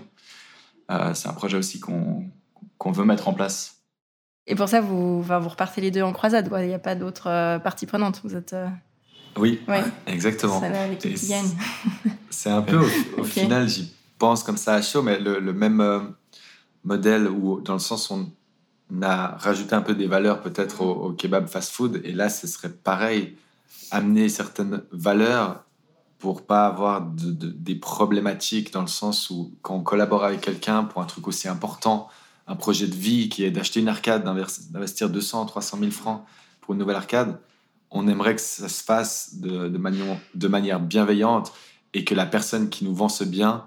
c'est 1.13 1.29
un 1.29 1.33
projet 1.33 1.57
aussi 1.57 1.79
qu'on 1.79 2.91
veut 2.91 3.05
mettre 3.05 3.29
en 3.29 3.33
place. 3.33 3.74
Et 4.47 4.55
pour 4.55 4.69
ça, 4.69 4.81
vous, 4.81 5.21
vous 5.21 5.49
repartez 5.49 5.81
les 5.81 5.91
deux 5.91 6.03
en 6.03 6.13
croisade. 6.13 6.49
Il 6.59 6.67
n'y 6.67 6.73
a 6.73 6.79
pas 6.79 6.95
d'autres 6.95 7.29
euh, 7.29 7.59
parties 7.59 7.85
prenantes. 7.85 8.21
Vous 8.23 8.35
êtes. 8.35 8.53
Euh, 8.53 8.67
oui, 9.37 9.59
exactement. 10.07 10.61
C'est 12.29 12.49
un 12.49 12.61
peu, 12.61 12.79
au, 13.17 13.23
final, 13.23 13.67
j'y 13.67 13.91
pense 14.17 14.43
comme 14.43 14.57
ça 14.57 14.75
à 14.75 14.81
chaud, 14.81 15.01
mais 15.01 15.19
le, 15.19 15.53
même 15.53 15.81
euh, 15.81 15.99
modèle 16.83 17.27
où, 17.27 17.59
dans 17.59 17.73
le 17.73 17.79
sens, 17.79 18.09
où 18.11 18.29
on 18.93 19.01
a 19.01 19.35
rajouté 19.37 19.73
un 19.75 19.81
peu 19.81 19.95
des 19.95 20.07
valeurs 20.07 20.41
peut-être 20.41 20.81
au, 20.81 21.11
kebab 21.11 21.47
fast-food. 21.47 22.01
Et 22.03 22.13
là, 22.13 22.29
ce 22.29 22.47
serait 22.47 22.69
pareil, 22.69 23.35
amener 23.91 24.29
certaines 24.29 24.83
valeurs 24.91 25.63
pour 26.19 26.45
pas 26.45 26.67
avoir 26.67 27.01
des 27.01 27.75
problématiques 27.75 28.71
dans 28.71 28.81
le 28.81 28.87
sens 28.87 29.29
où 29.29 29.53
quand 29.61 29.75
on 29.75 29.81
collabore 29.81 30.23
avec 30.23 30.41
quelqu'un 30.41 30.83
pour 30.83 31.01
un 31.01 31.05
truc 31.05 31.27
aussi 31.27 31.47
important, 31.47 32.07
un 32.47 32.55
projet 32.55 32.87
de 32.87 32.95
vie 32.95 33.29
qui 33.29 33.43
est 33.43 33.51
d'acheter 33.51 33.79
une 33.79 33.87
arcade, 33.87 34.23
d'investir 34.23 35.09
200, 35.09 35.45
300 35.45 35.77
000 35.79 35.91
francs 35.91 36.23
pour 36.61 36.73
une 36.73 36.79
nouvelle 36.79 36.95
arcade, 36.95 37.39
on 37.91 38.07
aimerait 38.07 38.35
que 38.35 38.41
ça 38.41 38.69
se 38.69 38.83
fasse 38.83 39.35
de, 39.35 39.67
de, 39.67 40.47
manière 40.47 40.79
bienveillante 40.79 41.53
et 41.93 42.03
que 42.03 42.13
la 42.13 42.25
personne 42.25 42.69
qui 42.69 42.83
nous 42.83 42.93
vend 42.93 43.09
ce 43.09 43.23
bien 43.23 43.65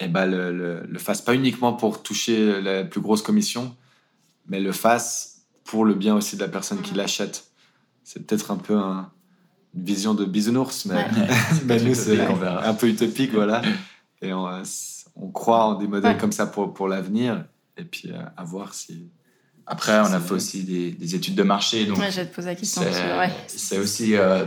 eh 0.00 0.06
ben, 0.06 0.26
le, 0.26 0.86
le, 0.86 0.98
fasse 0.98 1.22
pas 1.22 1.34
uniquement 1.34 1.72
pour 1.72 2.02
toucher 2.02 2.60
la 2.60 2.84
plus 2.84 3.00
grosse 3.00 3.20
commission, 3.20 3.74
mais 4.46 4.60
le 4.60 4.70
fasse 4.70 5.42
pour 5.64 5.84
le 5.84 5.94
bien 5.94 6.14
aussi 6.14 6.36
de 6.36 6.40
la 6.40 6.48
personne 6.48 6.80
qui 6.82 6.94
l'achète. 6.94 7.50
C'est 8.04 8.24
peut-être 8.24 8.52
un 8.52 8.56
peu 8.56 8.76
un, 8.76 9.10
une 9.74 9.82
vision 9.82 10.14
de 10.14 10.24
bisounours, 10.24 10.86
mais, 10.86 11.04
mais 11.64 11.82
nous, 11.82 11.94
c'est 11.94 12.20
un 12.20 12.74
peu 12.74 12.88
utopique, 12.88 13.32
voilà. 13.34 13.62
Et 14.22 14.32
on, 14.32 14.48
on 15.16 15.30
croit 15.30 15.64
en 15.64 15.74
des 15.74 15.88
modèles 15.88 16.16
comme 16.16 16.32
ça 16.32 16.46
pour, 16.46 16.72
pour 16.72 16.86
l'avenir 16.86 17.44
et 17.78 17.84
puis 17.84 18.10
euh, 18.10 18.20
à, 18.36 18.44
voir 18.44 18.74
si. 18.74 19.08
Après, 19.66 19.98
on 20.00 20.12
a 20.12 20.20
fait 20.20 20.32
aussi 20.32 20.64
des, 20.64 21.14
études 21.14 21.34
de 21.34 21.42
marché. 21.42 21.84
Donc 21.84 21.98
ouais, 21.98 22.10
je 22.10 22.20
vais 22.20 22.26
te 22.26 22.34
poser 22.34 22.48
la 22.48 22.54
question. 22.54 22.82
C'est 23.46 23.78
aussi, 23.78 24.16
euh, 24.16 24.44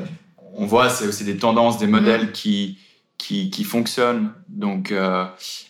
on 0.54 0.66
voit, 0.66 0.90
c'est 0.90 1.08
aussi 1.08 1.24
des 1.24 1.38
tendances, 1.38 1.78
des 1.78 1.88
modèles 1.88 2.28
mm. 2.28 2.32
qui, 2.32 2.80
qui, 3.18 3.52
qui, 3.52 3.64
fonctionnent. 3.64 4.32
Donc, 4.50 4.92
euh, 4.92 5.26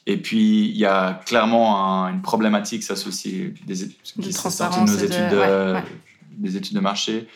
et 0.05 0.17
puis, 0.17 0.69
il 0.69 0.77
y 0.77 0.85
a 0.85 1.21
clairement 1.25 2.07
une 2.07 2.21
problématique, 2.21 2.83
ça 2.83 2.95
c'est 2.95 3.07
aussi 3.07 3.53
des, 3.65 3.75
de 3.75 4.85
nos 4.85 4.97
études 4.97 5.29
de, 5.29 5.75
des 6.37 6.57
études 6.57 6.75
de 6.75 6.81
marché. 6.81 7.27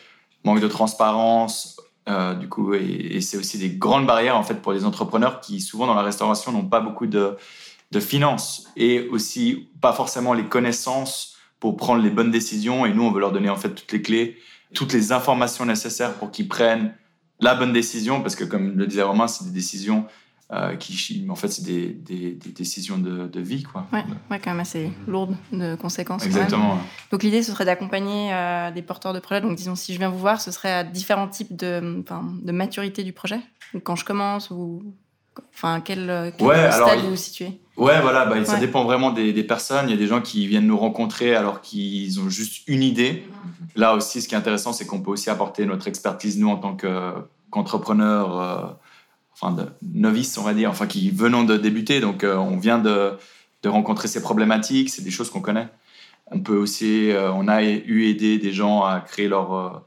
Manque 0.42 0.60
de 0.60 0.68
transparence, 0.68 1.76
du 2.40 2.48
coup, 2.48 2.72
et, 2.72 2.84
et 3.10 3.20
c'est 3.20 3.36
aussi 3.36 3.58
des 3.58 3.70
grandes 3.70 4.06
barrières 4.06 4.36
en 4.36 4.42
fait 4.42 4.62
pour 4.62 4.72
les 4.72 4.84
entrepreneurs 4.86 5.40
qui 5.40 5.60
souvent 5.60 5.86
dans 5.86 5.94
la 5.94 6.02
restauration 6.02 6.50
n'ont 6.50 6.64
pas 6.64 6.80
beaucoup 6.80 7.06
de 7.06 7.36
de 7.92 8.00
finances 8.00 8.68
et 8.76 9.08
aussi 9.08 9.68
pas 9.80 9.92
forcément 9.92 10.34
les 10.34 10.44
connaissances 10.44 11.36
pour 11.60 11.76
prendre 11.76 12.02
les 12.02 12.10
bonnes 12.10 12.30
décisions. 12.30 12.86
Et 12.86 12.92
nous, 12.92 13.02
on 13.02 13.10
veut 13.10 13.20
leur 13.20 13.32
donner 13.32 13.48
en 13.48 13.56
fait 13.56 13.70
toutes 13.70 13.92
les 13.92 14.02
clés, 14.02 14.36
toutes 14.74 14.92
les 14.92 15.12
informations 15.12 15.64
nécessaires 15.64 16.14
pour 16.14 16.30
qu'ils 16.30 16.48
prennent 16.48 16.94
la 17.40 17.54
bonne 17.54 17.72
décision, 17.72 18.22
parce 18.22 18.34
que 18.34 18.44
comme 18.44 18.76
le 18.76 18.86
disait 18.86 19.02
Romain, 19.02 19.28
c'est 19.28 19.44
des 19.44 19.50
décisions 19.50 20.06
euh, 20.52 20.76
qui, 20.76 21.26
en 21.28 21.34
fait, 21.34 21.48
c'est 21.48 21.64
des, 21.64 21.88
des, 21.88 22.32
décisions 22.32 22.98
de, 22.98 23.26
de, 23.26 23.40
vie, 23.40 23.64
quoi. 23.64 23.86
Ouais, 23.92 24.04
ouais, 24.30 24.38
quand 24.38 24.50
même 24.50 24.60
assez 24.60 24.90
lourdes 25.06 25.36
de 25.52 25.74
conséquences. 25.74 26.24
Exactement. 26.24 26.78
Donc 27.10 27.22
l'idée, 27.22 27.42
ce 27.42 27.52
serait 27.52 27.64
d'accompagner 27.64 28.32
euh, 28.32 28.70
des 28.70 28.82
porteurs 28.82 29.12
de 29.12 29.18
projets. 29.18 29.40
Donc 29.40 29.56
disons, 29.56 29.74
si 29.74 29.92
je 29.92 29.98
viens 29.98 30.08
vous 30.08 30.18
voir, 30.18 30.40
ce 30.40 30.50
serait 30.50 30.72
à 30.72 30.84
différents 30.84 31.28
types 31.28 31.54
de, 31.54 32.02
de 32.42 32.52
maturité 32.52 33.02
du 33.02 33.12
projet. 33.12 33.40
Donc, 33.74 33.82
quand 33.82 33.96
je 33.96 34.04
commence 34.04 34.50
ou 34.50 34.82
Enfin, 35.54 35.82
quel, 35.84 36.32
quel 36.38 36.72
stade 36.72 37.00
vous 37.00 37.10
vous 37.10 37.16
situez? 37.16 37.60
Ouais, 37.76 38.00
voilà, 38.00 38.24
bah, 38.24 38.42
ça 38.44 38.56
dépend 38.56 38.84
vraiment 38.84 39.10
des, 39.10 39.34
des, 39.34 39.44
personnes. 39.44 39.88
Il 39.88 39.90
y 39.90 39.94
a 39.94 39.98
des 39.98 40.06
gens 40.06 40.22
qui 40.22 40.46
viennent 40.46 40.66
nous 40.66 40.78
rencontrer 40.78 41.34
alors 41.34 41.60
qu'ils 41.60 42.18
ont 42.20 42.30
juste 42.30 42.62
une 42.66 42.82
idée. 42.82 43.24
Là 43.74 43.94
aussi, 43.94 44.22
ce 44.22 44.28
qui 44.28 44.34
est 44.34 44.38
intéressant, 44.38 44.72
c'est 44.72 44.86
qu'on 44.86 45.00
peut 45.00 45.10
aussi 45.10 45.28
apporter 45.28 45.66
notre 45.66 45.86
expertise, 45.86 46.38
nous, 46.38 46.48
en 46.48 46.56
tant 46.56 46.74
qu'entrepreneurs, 46.74 48.40
euh, 48.40 48.64
enfin, 49.34 49.52
de 49.52 49.66
novices, 49.82 50.38
on 50.38 50.42
va 50.42 50.54
dire, 50.54 50.70
enfin, 50.70 50.86
qui 50.86 51.10
venons 51.10 51.44
de 51.44 51.58
débuter. 51.58 52.00
Donc, 52.00 52.24
euh, 52.24 52.36
on 52.36 52.56
vient 52.56 52.78
de, 52.78 53.12
de, 53.62 53.68
rencontrer 53.68 54.08
ces 54.08 54.22
problématiques, 54.22 54.88
c'est 54.88 55.02
des 55.02 55.10
choses 55.10 55.28
qu'on 55.28 55.42
connaît. 55.42 55.68
On 56.30 56.40
peut 56.40 56.56
aussi, 56.56 57.10
euh, 57.10 57.30
on 57.32 57.46
a 57.46 57.62
eu 57.62 58.08
aidé 58.08 58.38
des 58.38 58.52
gens 58.52 58.84
à 58.84 59.00
créer 59.00 59.28
leur, 59.28 59.84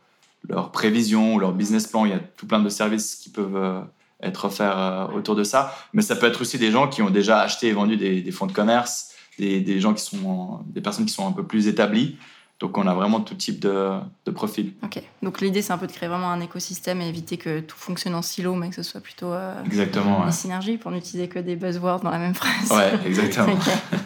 leur 0.47 0.71
prévision, 0.71 1.39
leur 1.39 1.54
business 1.54 1.88
plan. 1.88 2.06
Il 2.06 2.12
y 2.12 2.15
a 2.15 2.19
tout 2.19 2.45
plein 2.45 2.60
de 2.60 2.69
services 2.69 3.15
qui 3.15 3.30
peuvent 3.30 3.84
être 4.21 4.45
offert 4.45 4.77
euh, 4.77 5.08
autour 5.17 5.36
de 5.36 5.43
ça. 5.43 5.75
Mais 5.93 6.01
ça 6.01 6.15
peut 6.15 6.27
être 6.27 6.41
aussi 6.41 6.58
des 6.58 6.71
gens 6.71 6.88
qui 6.88 7.01
ont 7.01 7.10
déjà 7.10 7.41
acheté 7.41 7.67
et 7.67 7.73
vendu 7.73 7.97
des, 7.97 8.32
fonds 8.32 8.47
de 8.47 8.51
commerce, 8.51 9.13
des, 9.38 9.62
des, 9.62 9.79
gens 9.79 9.93
qui 9.93 10.03
sont, 10.03 10.60
des 10.65 10.82
personnes 10.82 11.05
qui 11.05 11.13
sont 11.13 11.27
un 11.27 11.32
peu 11.32 11.45
plus 11.45 11.67
établies. 11.67 12.17
Donc 12.60 12.78
on 12.78 12.86
a 12.88 12.93
vraiment 12.93 13.22
tout 13.22 13.36
type 13.36 13.60
de, 13.62 14.00
de 14.26 14.32
profil. 14.32 14.74
Ok, 14.84 15.02
donc 15.24 15.39
l'idée 15.39 15.62
c'est 15.62 15.72
un 15.72 15.78
peu 15.78 15.88
de 15.88 15.93
créer 15.93 16.10
vraiment 16.10 16.30
un 16.30 16.41
écosystème 16.41 17.00
et 17.00 17.08
éviter 17.08 17.38
que 17.38 17.62
tout 17.62 17.78
fonctionne 17.78 18.15
en 18.15 18.22
silo, 18.22 18.54
mais 18.54 18.67
que 18.67 18.76
ce 18.76 18.84
soit 18.84 19.00
plutôt 19.00 19.32
euh, 19.32 19.54
exactement, 19.63 20.26
des 20.26 20.34
synergies 20.34 20.78
pour 20.78 20.91
n'utiliser 20.91 21.30
que 21.30 21.39
des 21.39 21.56
buzzwords 21.56 22.02
dans 22.02 22.10
la 22.10 22.17
même 22.17 22.36
phrase. 22.36 22.69
Ouais, 22.69 23.08
exactement. 23.08 23.56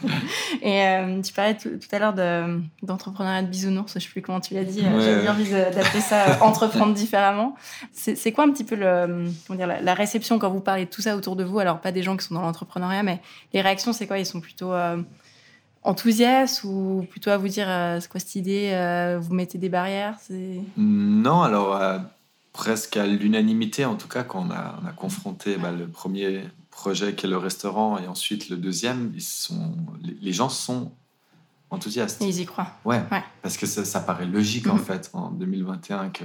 Et 0.62 0.82
euh, 0.84 1.20
tu 1.22 1.34
parlais 1.34 1.58
tout, 1.58 1.80
à 1.92 2.00
l'heure 2.00 2.14
d'entrepreneuriat 2.84 3.42
de, 3.42 3.48
bisounours, 3.48 3.92
je 3.94 3.98
ne 3.98 4.02
sais 4.04 4.10
plus 4.10 4.22
comment 4.22 4.40
tu 4.40 4.54
l'as 4.54 4.64
dit, 4.64 4.82
euh, 4.86 5.02
j'avais 5.02 5.28
envie 5.28 5.50
d'appeler 5.50 6.02
ça 6.02 6.38
entreprendre 6.44 6.94
différemment. 6.94 7.56
C'est 7.92 8.32
quoi 8.34 8.44
un 8.44 8.52
petit 8.52 8.64
peu 8.64 8.76
le, 8.76 9.32
comment 9.48 9.58
dire, 9.58 9.68
la, 9.68 9.94
réception 9.96 10.38
quand 10.38 10.52
vous 10.52 10.62
parlez 10.62 10.86
de 10.86 10.90
tout 10.92 11.02
ça 11.02 11.18
autour 11.18 11.36
de 11.36 11.44
vous? 11.44 11.58
Alors 11.58 11.82
pas 11.82 11.92
des 11.92 12.04
gens 12.04 12.16
qui 12.16 12.26
sont 12.28 12.36
dans 12.36 12.42
l'entrepreneuriat, 12.42 13.02
mais 13.02 13.20
les 13.52 13.62
réactions 13.62 13.94
c'est 13.94 14.06
quoi? 14.06 14.20
Ils 14.20 14.28
sont 14.28 14.42
plutôt 14.42 14.74
enthousiaste 15.84 16.64
ou 16.64 17.06
plutôt 17.10 17.30
à 17.30 17.38
vous 17.38 17.48
dire 17.48 17.70
euh, 17.70 18.00
c'est 18.00 18.10
quoi 18.10 18.20
cette 18.20 18.36
idée 18.36 18.72
euh, 18.74 19.20
Vous 19.22 19.34
mettez 19.34 19.58
des 19.58 19.70
barrières 19.70 20.18
Non, 20.78 21.42
alors 21.42 21.76
euh, 21.76 22.00
presque 22.52 22.98
à 22.98 23.06
l'unanimité 23.06 23.86
en 23.86 23.96
tout 23.96 24.08
cas 24.08 24.24
quand 24.24 24.48
on 24.48 24.52
a, 24.52 24.80
on 24.82 24.88
a 24.88 24.92
confronté 24.92 25.58
bah, 25.58 25.72
le 25.72 25.88
premier 25.88 26.44
projet 26.72 27.14
qui 27.14 27.26
est 27.26 27.30
le 27.30 27.38
restaurant 27.38 27.98
et 28.00 28.08
ensuite 28.08 28.50
le 28.50 28.58
deuxième, 28.58 29.12
ils 29.16 29.22
sont, 29.22 29.76
les, 30.22 30.34
gens 30.34 30.50
sont 30.50 30.92
enthousiastes. 31.70 32.22
ils 32.22 32.42
y 32.42 32.46
croient. 32.46 32.72
Ouais, 32.86 33.02
parce 33.42 33.58
que 33.58 33.66
ça, 33.66 34.00
paraît 34.00 34.26
logique 34.26 34.68
en 34.68 34.76
mhm. 34.76 34.84
fait 34.84 35.10
en 35.14 35.30
2021 35.32 36.10
que 36.10 36.24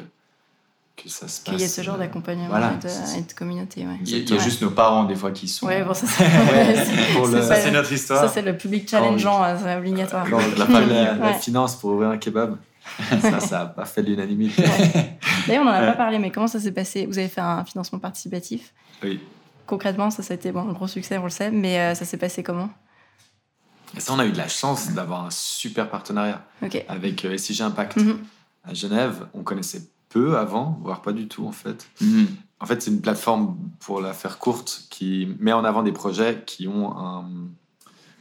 que 1.02 1.08
ça 1.08 1.28
se 1.28 1.40
passe. 1.40 1.54
Qu'il 1.54 1.60
y 1.60 1.62
ait 1.62 1.68
ce 1.68 1.82
genre 1.82 1.94
euh, 1.94 1.98
d'accompagnement 1.98 2.48
et, 2.56 3.20
de 3.22 3.32
communauté. 3.32 3.86
Ouais. 3.86 3.98
Il 4.04 4.28
y 4.28 4.34
a, 4.34 4.38
juste 4.38 4.62
nos 4.62 4.70
parents, 4.70 5.04
des 5.04 5.14
fois, 5.14 5.30
qui 5.30 5.48
sont. 5.48 5.66
Ouais, 5.66 5.82
bon, 5.84 5.94
ça, 5.94 6.06
c'est 7.56 7.70
notre 7.70 7.92
histoire. 7.92 8.22
Ça, 8.22 8.28
c'est 8.28 8.42
le 8.42 8.56
public 8.56 8.88
challengeant, 8.88 9.42
euh, 9.44 9.56
c'est 9.62 9.76
obligatoire. 9.76 10.26
la, 10.28 11.14
la, 11.14 11.34
finance 11.34 11.76
pour 11.76 11.90
ouvrir 11.92 12.10
un 12.10 12.18
kebab, 12.18 12.56
ça, 13.20 13.40
ça 13.40 13.58
n'a 13.58 13.66
pas 13.66 13.84
fait 13.84 14.02
l'unanimité. 14.02 14.62
D'ailleurs, 15.46 15.62
on 15.62 15.66
n'en 15.66 15.72
a 15.72 15.86
pas 15.86 15.92
parlé, 15.92 16.18
mais 16.18 16.30
comment 16.30 16.48
ça 16.48 16.60
s'est 16.60 16.72
passé? 16.72 17.06
Vous 17.06 17.18
avez 17.18 17.28
fait 17.28 17.40
un 17.40 17.64
financement 17.64 17.98
participatif 17.98 18.72
Oui. 19.02 19.20
Concrètement, 19.66 20.10
ça, 20.10 20.22
ça 20.22 20.34
a 20.34 20.36
été 20.36 20.50
bon, 20.50 20.68
un 20.68 20.72
gros 20.72 20.88
succès, 20.88 21.18
on 21.18 21.24
le 21.24 21.30
sait, 21.30 21.50
mais 21.50 21.78
euh, 21.78 21.94
ça 21.94 22.04
s'est 22.04 22.16
passé 22.16 22.42
comment? 22.42 22.70
Et 23.96 24.00
ça, 24.00 24.12
on 24.12 24.18
a 24.18 24.26
eu 24.26 24.32
de 24.32 24.38
la 24.38 24.48
chance 24.48 24.90
d'avoir 24.90 25.26
un 25.26 25.30
super 25.30 25.88
partenariat 25.88 26.44
avec 26.88 27.26
SIG 27.36 27.62
Impact. 27.62 27.96
Mm-hmm. 27.96 28.16
À 28.64 28.74
Genève, 28.74 29.26
on 29.32 29.42
connaissait 29.42 29.82
peu 30.08 30.36
avant, 30.36 30.78
voire 30.82 31.02
pas 31.02 31.12
du 31.12 31.28
tout 31.28 31.46
en 31.46 31.52
fait. 31.52 31.88
Mhm. 32.00 32.26
En 32.60 32.66
fait, 32.66 32.82
c'est 32.82 32.90
une 32.90 33.00
plateforme, 33.00 33.56
pour 33.78 34.00
la 34.00 34.12
faire 34.12 34.38
courte, 34.38 34.86
qui 34.90 35.28
met 35.38 35.52
en 35.52 35.64
avant 35.64 35.82
des 35.82 35.92
projets 35.92 36.42
qui 36.44 36.66
ont 36.66 36.96
un, 36.98 37.24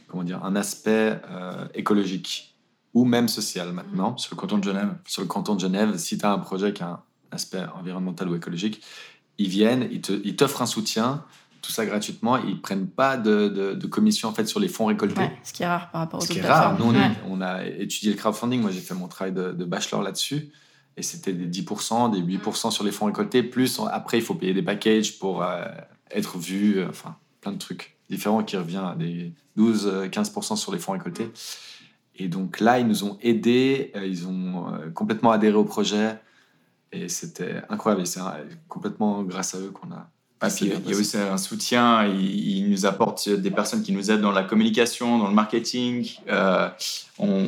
comment 0.06 0.22
dire, 0.22 0.44
un 0.44 0.54
aspect 0.54 1.20
euh, 1.28 1.66
écologique 1.74 2.54
ou 2.94 3.04
même 3.04 3.28
social 3.28 3.72
maintenant. 3.72 4.16
Sur 4.16 4.36
le 4.36 4.40
canton 4.40 4.58
de 4.58 4.64
Genève 4.64 4.94
Sur 5.06 5.22
le 5.22 5.28
canton 5.28 5.54
de 5.54 5.60
Genève, 5.60 5.96
si 5.98 6.18
tu 6.18 6.24
as 6.24 6.30
un 6.30 6.38
projet 6.38 6.72
qui 6.72 6.82
a 6.82 6.88
un 6.88 7.00
aspect 7.32 7.64
environnemental 7.78 8.28
ou 8.28 8.36
écologique, 8.36 8.80
ils 9.38 9.48
viennent, 9.48 9.88
ils 9.90 10.36
t'offrent 10.36 10.62
un 10.62 10.66
soutien, 10.66 11.24
tout 11.62 11.72
ça 11.72 11.86
gratuitement. 11.86 12.38
Ils 12.38 12.60
prennent 12.60 12.88
pas 12.88 13.16
de, 13.16 13.48
de, 13.74 13.86
commission 13.86 14.28
en 14.28 14.32
fait 14.32 14.46
sur 14.46 14.60
les 14.60 14.68
fonds 14.68 14.86
récoltés. 14.86 15.30
ce 15.42 15.52
qui 15.52 15.62
est 15.62 15.66
rare 15.66 15.90
par 15.90 16.02
rapport 16.02 16.20
aux 16.20 16.24
ce 16.24 16.32
autres 16.32 16.40
qui 16.40 16.46
est 16.46 16.48
rare. 16.48 16.78
Nous, 16.78 16.92
on, 17.28 17.40
a 17.40 17.64
étudié 17.66 18.12
le 18.12 18.16
crowdfunding. 18.16 18.60
Moi, 18.60 18.70
j'ai 18.70 18.80
fait 18.80 18.94
mon 18.94 19.08
travail 19.08 19.32
de, 19.32 19.64
bachelor 19.64 20.02
là-dessus. 20.02 20.50
Et 20.98 21.02
c'était 21.02 21.32
des 21.32 21.46
10%, 21.46 22.10
des 22.10 22.38
8% 22.38 22.72
sur 22.72 22.82
les 22.82 22.90
fonds 22.90 23.06
récoltés. 23.06 23.44
Plus 23.44 23.80
après, 23.88 24.18
il 24.18 24.22
faut 24.22 24.34
payer 24.34 24.52
des 24.52 24.62
packages 24.62 25.20
pour 25.20 25.44
euh, 25.44 25.64
être 26.10 26.38
vu. 26.38 26.78
Euh, 26.78 26.88
enfin, 26.88 27.16
plein 27.40 27.52
de 27.52 27.58
trucs 27.58 27.96
différents 28.10 28.42
qui 28.42 28.56
revient 28.56 28.82
à 28.84 28.96
des 28.96 29.32
12-15% 29.56 30.56
sur 30.56 30.72
les 30.72 30.80
fonds 30.80 30.92
récoltés. 30.92 31.30
Et 32.16 32.26
donc 32.26 32.58
là, 32.58 32.80
ils 32.80 32.86
nous 32.88 33.04
ont 33.04 33.16
aidés. 33.22 33.92
Euh, 33.94 34.04
ils 34.04 34.26
ont 34.26 34.66
complètement 34.92 35.30
adhéré 35.30 35.54
au 35.54 35.64
projet. 35.64 36.18
Et 36.90 37.08
c'était 37.08 37.62
incroyable. 37.68 38.02
Et 38.02 38.06
c'est 38.06 38.20
complètement 38.66 39.22
grâce 39.22 39.54
à 39.54 39.60
eux 39.60 39.70
qu'on 39.70 39.92
a 39.92 40.10
il 40.60 40.68
y 40.68 40.94
a 40.94 40.96
aussi 40.96 41.16
un 41.16 41.36
soutien, 41.36 42.06
il, 42.06 42.70
nous 42.70 42.86
apporte 42.86 43.28
des 43.28 43.50
personnes 43.50 43.82
qui 43.82 43.92
nous 43.92 44.10
aident 44.10 44.20
dans 44.20 44.32
la 44.32 44.44
communication, 44.44 45.18
dans 45.18 45.28
le 45.28 45.34
marketing. 45.34 46.08
Euh, 46.28 46.68
on, 47.18 47.44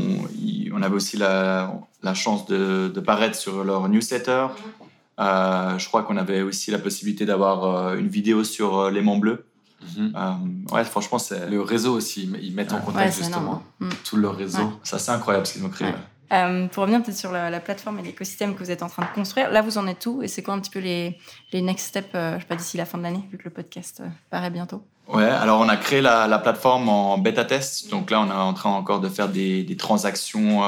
on, 0.73 0.83
avait 0.83 0.95
aussi 0.95 1.17
la, 1.17 1.73
la 2.03 2.15
chance 2.15 2.47
de, 2.47 2.91
de, 2.93 3.01
paraître 3.01 3.37
sur 3.37 3.65
leur 3.65 3.89
newsletter. 3.89 4.47
Euh, 5.21 5.79
je 5.79 5.87
crois 5.87 6.03
qu'on 6.03 6.17
avait 6.17 6.43
aussi 6.43 6.71
la 6.71 6.79
possibilité 6.79 7.27
d'avoir 7.27 7.65
euh, 7.65 7.97
une 7.97 8.09
vidéo 8.09 8.43
sur 8.43 8.91
l'aimant 8.91 9.19
bleu. 9.19 9.45
Mm-hmm. 9.85 10.73
ouais, 10.73 10.85
franchement, 10.85 11.19
c'est. 11.19 11.49
Le 11.49 11.63
réseau 11.63 11.95
aussi, 11.95 12.29
ils 12.43 12.55
mettent 12.55 12.73
en 12.73 12.81
contact 12.81 13.17
justement 13.17 13.63
mm. 13.79 13.89
tout 14.05 14.17
leur 14.17 14.37
réseau. 14.37 14.73
Ça, 14.83 14.99
c'est 14.99 15.13
incroyable 15.13 15.47
ce 15.47 15.55
qu'ils 15.55 15.65
ont 15.65 15.71
créé. 15.71 15.93
Euh, 16.33 16.69
pour 16.69 16.83
revenir 16.83 17.03
peut-être 17.03 17.17
sur 17.17 17.33
la, 17.33 17.61
plateforme 17.61 17.99
et 17.99 18.03
l'écosystème 18.03 18.55
que 18.55 18.61
vous 18.61 18.71
êtes 18.71 18.83
en 18.83 18.89
train 18.89 19.03
de 19.03 19.15
construire, 19.15 19.51
là 19.51 19.63
vous 19.63 19.79
en 19.79 19.87
êtes 19.89 20.07
où 20.07 20.23
et 20.23 20.29
c'est 20.29 20.43
quoi 20.43 20.55
un 20.55 20.61
petit 20.61 20.71
peu 20.71 20.79
les, 20.79 21.19
les 21.53 21.61
next 21.61 21.89
steps, 21.89 22.09
euh, 22.15 22.35
je 22.37 22.41
sais 22.41 22.47
pas, 22.47 22.55
d'ici 22.55 22.77
la 22.77 22.85
fin 22.85 22.99
de 22.99 23.03
l'année, 23.03 23.25
vu 23.33 23.39
que 23.39 23.45
le 23.45 23.51
podcast 23.51 24.01
euh, 24.01 24.09
paraît 24.31 24.51
bientôt? 24.51 24.83
Ouais, 25.09 25.25
alors 25.25 25.61
on 25.61 25.69
a 25.69 25.77
créé 25.77 26.01
la, 26.01 26.29
la, 26.29 26.39
plateforme 26.39 26.89
en 26.89 27.19
bêta 27.19 27.45
test, 27.45 27.91
donc 27.91 28.13
là 28.13 28.21
on 28.21 28.29
est 28.29 28.33
en 28.33 28.55
train 28.55 28.71
encore 28.71 29.01
de 29.01 29.09
faire 29.09 29.29
des, 29.29 29.77
transactions 29.77 30.63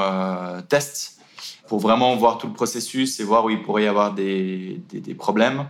tests 0.67 1.21
pour 1.67 1.79
vraiment 1.79 2.13
voir 2.17 2.37
tout 2.37 2.47
le 2.47 2.53
processus 2.53 3.21
et 3.21 3.23
voir 3.23 3.45
où 3.45 3.49
il 3.49 3.61
pourrait 3.61 3.83
y 3.83 3.87
avoir 3.87 4.13
des, 4.13 4.81
des 4.91 5.15
problèmes. 5.15 5.65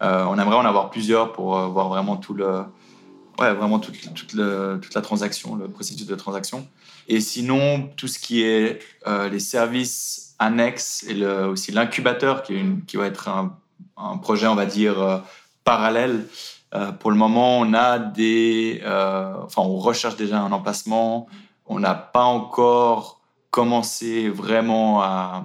on 0.00 0.38
aimerait 0.38 0.56
en 0.56 0.64
avoir 0.64 0.90
plusieurs 0.90 1.32
pour 1.32 1.58
voir 1.58 1.88
vraiment 1.88 2.16
tout 2.16 2.34
le, 2.34 2.62
ouais, 3.38 3.52
vraiment 3.54 3.78
toute, 3.78 4.00
toute, 4.14 4.36
toute 4.80 4.94
la 4.94 5.00
transaction, 5.00 5.56
le 5.56 5.68
processus 5.68 6.06
de 6.06 6.14
transaction. 6.14 6.66
Et 7.08 7.20
sinon, 7.20 7.90
tout 7.96 8.08
ce 8.08 8.18
qui 8.18 8.42
est 8.42 8.80
euh, 9.06 9.28
les 9.28 9.40
services 9.40 10.34
annexes 10.38 11.04
et 11.08 11.24
aussi 11.24 11.72
l'incubateur, 11.72 12.42
qui, 12.42 12.54
qui, 12.86 12.96
va 12.96 13.06
être 13.06 13.28
un, 13.28 13.56
un, 13.96 14.16
projet, 14.18 14.46
on 14.46 14.54
va 14.54 14.66
dire, 14.66 15.00
euh, 15.00 15.18
parallèle. 15.64 16.26
Euh, 16.74 16.90
pour 16.92 17.10
le 17.10 17.16
moment, 17.16 17.58
on 17.58 17.74
a 17.74 17.98
des, 17.98 18.80
enfin, 18.84 19.62
on 19.62 19.78
recherche 19.78 20.16
déjà 20.16 20.40
un 20.40 20.52
emplacement. 20.52 21.26
On 21.66 21.78
n'a 21.78 21.94
pas 21.94 22.24
encore 22.24 23.20
commencé 23.50 24.28
vraiment 24.30 25.02
à, 25.02 25.44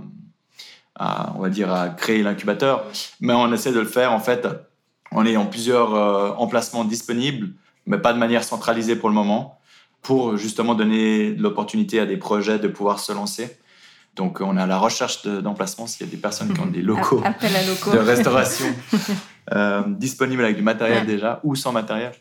à, 0.95 1.33
on 1.35 1.41
va 1.41 1.49
dire, 1.49 1.71
à 1.73 1.89
créer 1.89 2.23
l'incubateur, 2.23 2.85
mais 3.19 3.33
on 3.33 3.51
essaie 3.51 3.73
de 3.73 3.79
le 3.79 3.85
faire 3.85 4.13
en 4.13 4.19
fait 4.19 4.47
en 5.11 5.25
ayant 5.25 5.45
plusieurs 5.45 6.39
emplacements 6.39 6.85
disponibles, 6.85 7.53
mais 7.87 7.97
pas 7.97 8.13
de 8.13 8.19
manière 8.19 8.43
centralisée 8.43 8.95
pour 8.95 9.09
le 9.09 9.15
moment 9.15 9.57
pour 10.03 10.37
justement 10.37 10.75
donner 10.75 11.31
l'opportunité 11.31 11.99
à 11.99 12.05
des 12.05 12.17
projets 12.17 12.59
de 12.59 12.67
pouvoir 12.67 12.99
se 12.99 13.11
lancer. 13.11 13.57
Donc, 14.15 14.41
on 14.41 14.57
est 14.57 14.61
à 14.61 14.65
la 14.65 14.77
recherche 14.77 15.27
d'emplacements 15.27 15.85
s'il 15.85 16.05
y 16.05 16.09
a 16.09 16.11
des 16.11 16.17
personnes 16.17 16.53
qui 16.53 16.59
ont 16.59 16.65
des 16.65 16.81
locaux, 16.81 17.21
de 17.21 17.97
restauration 17.97 18.65
euh, 19.53 19.83
disponibles 19.85 20.43
avec 20.43 20.55
du 20.55 20.63
matériel 20.63 21.05
déjà 21.05 21.39
ou 21.43 21.55
sans 21.55 21.71
matériel. 21.71 22.13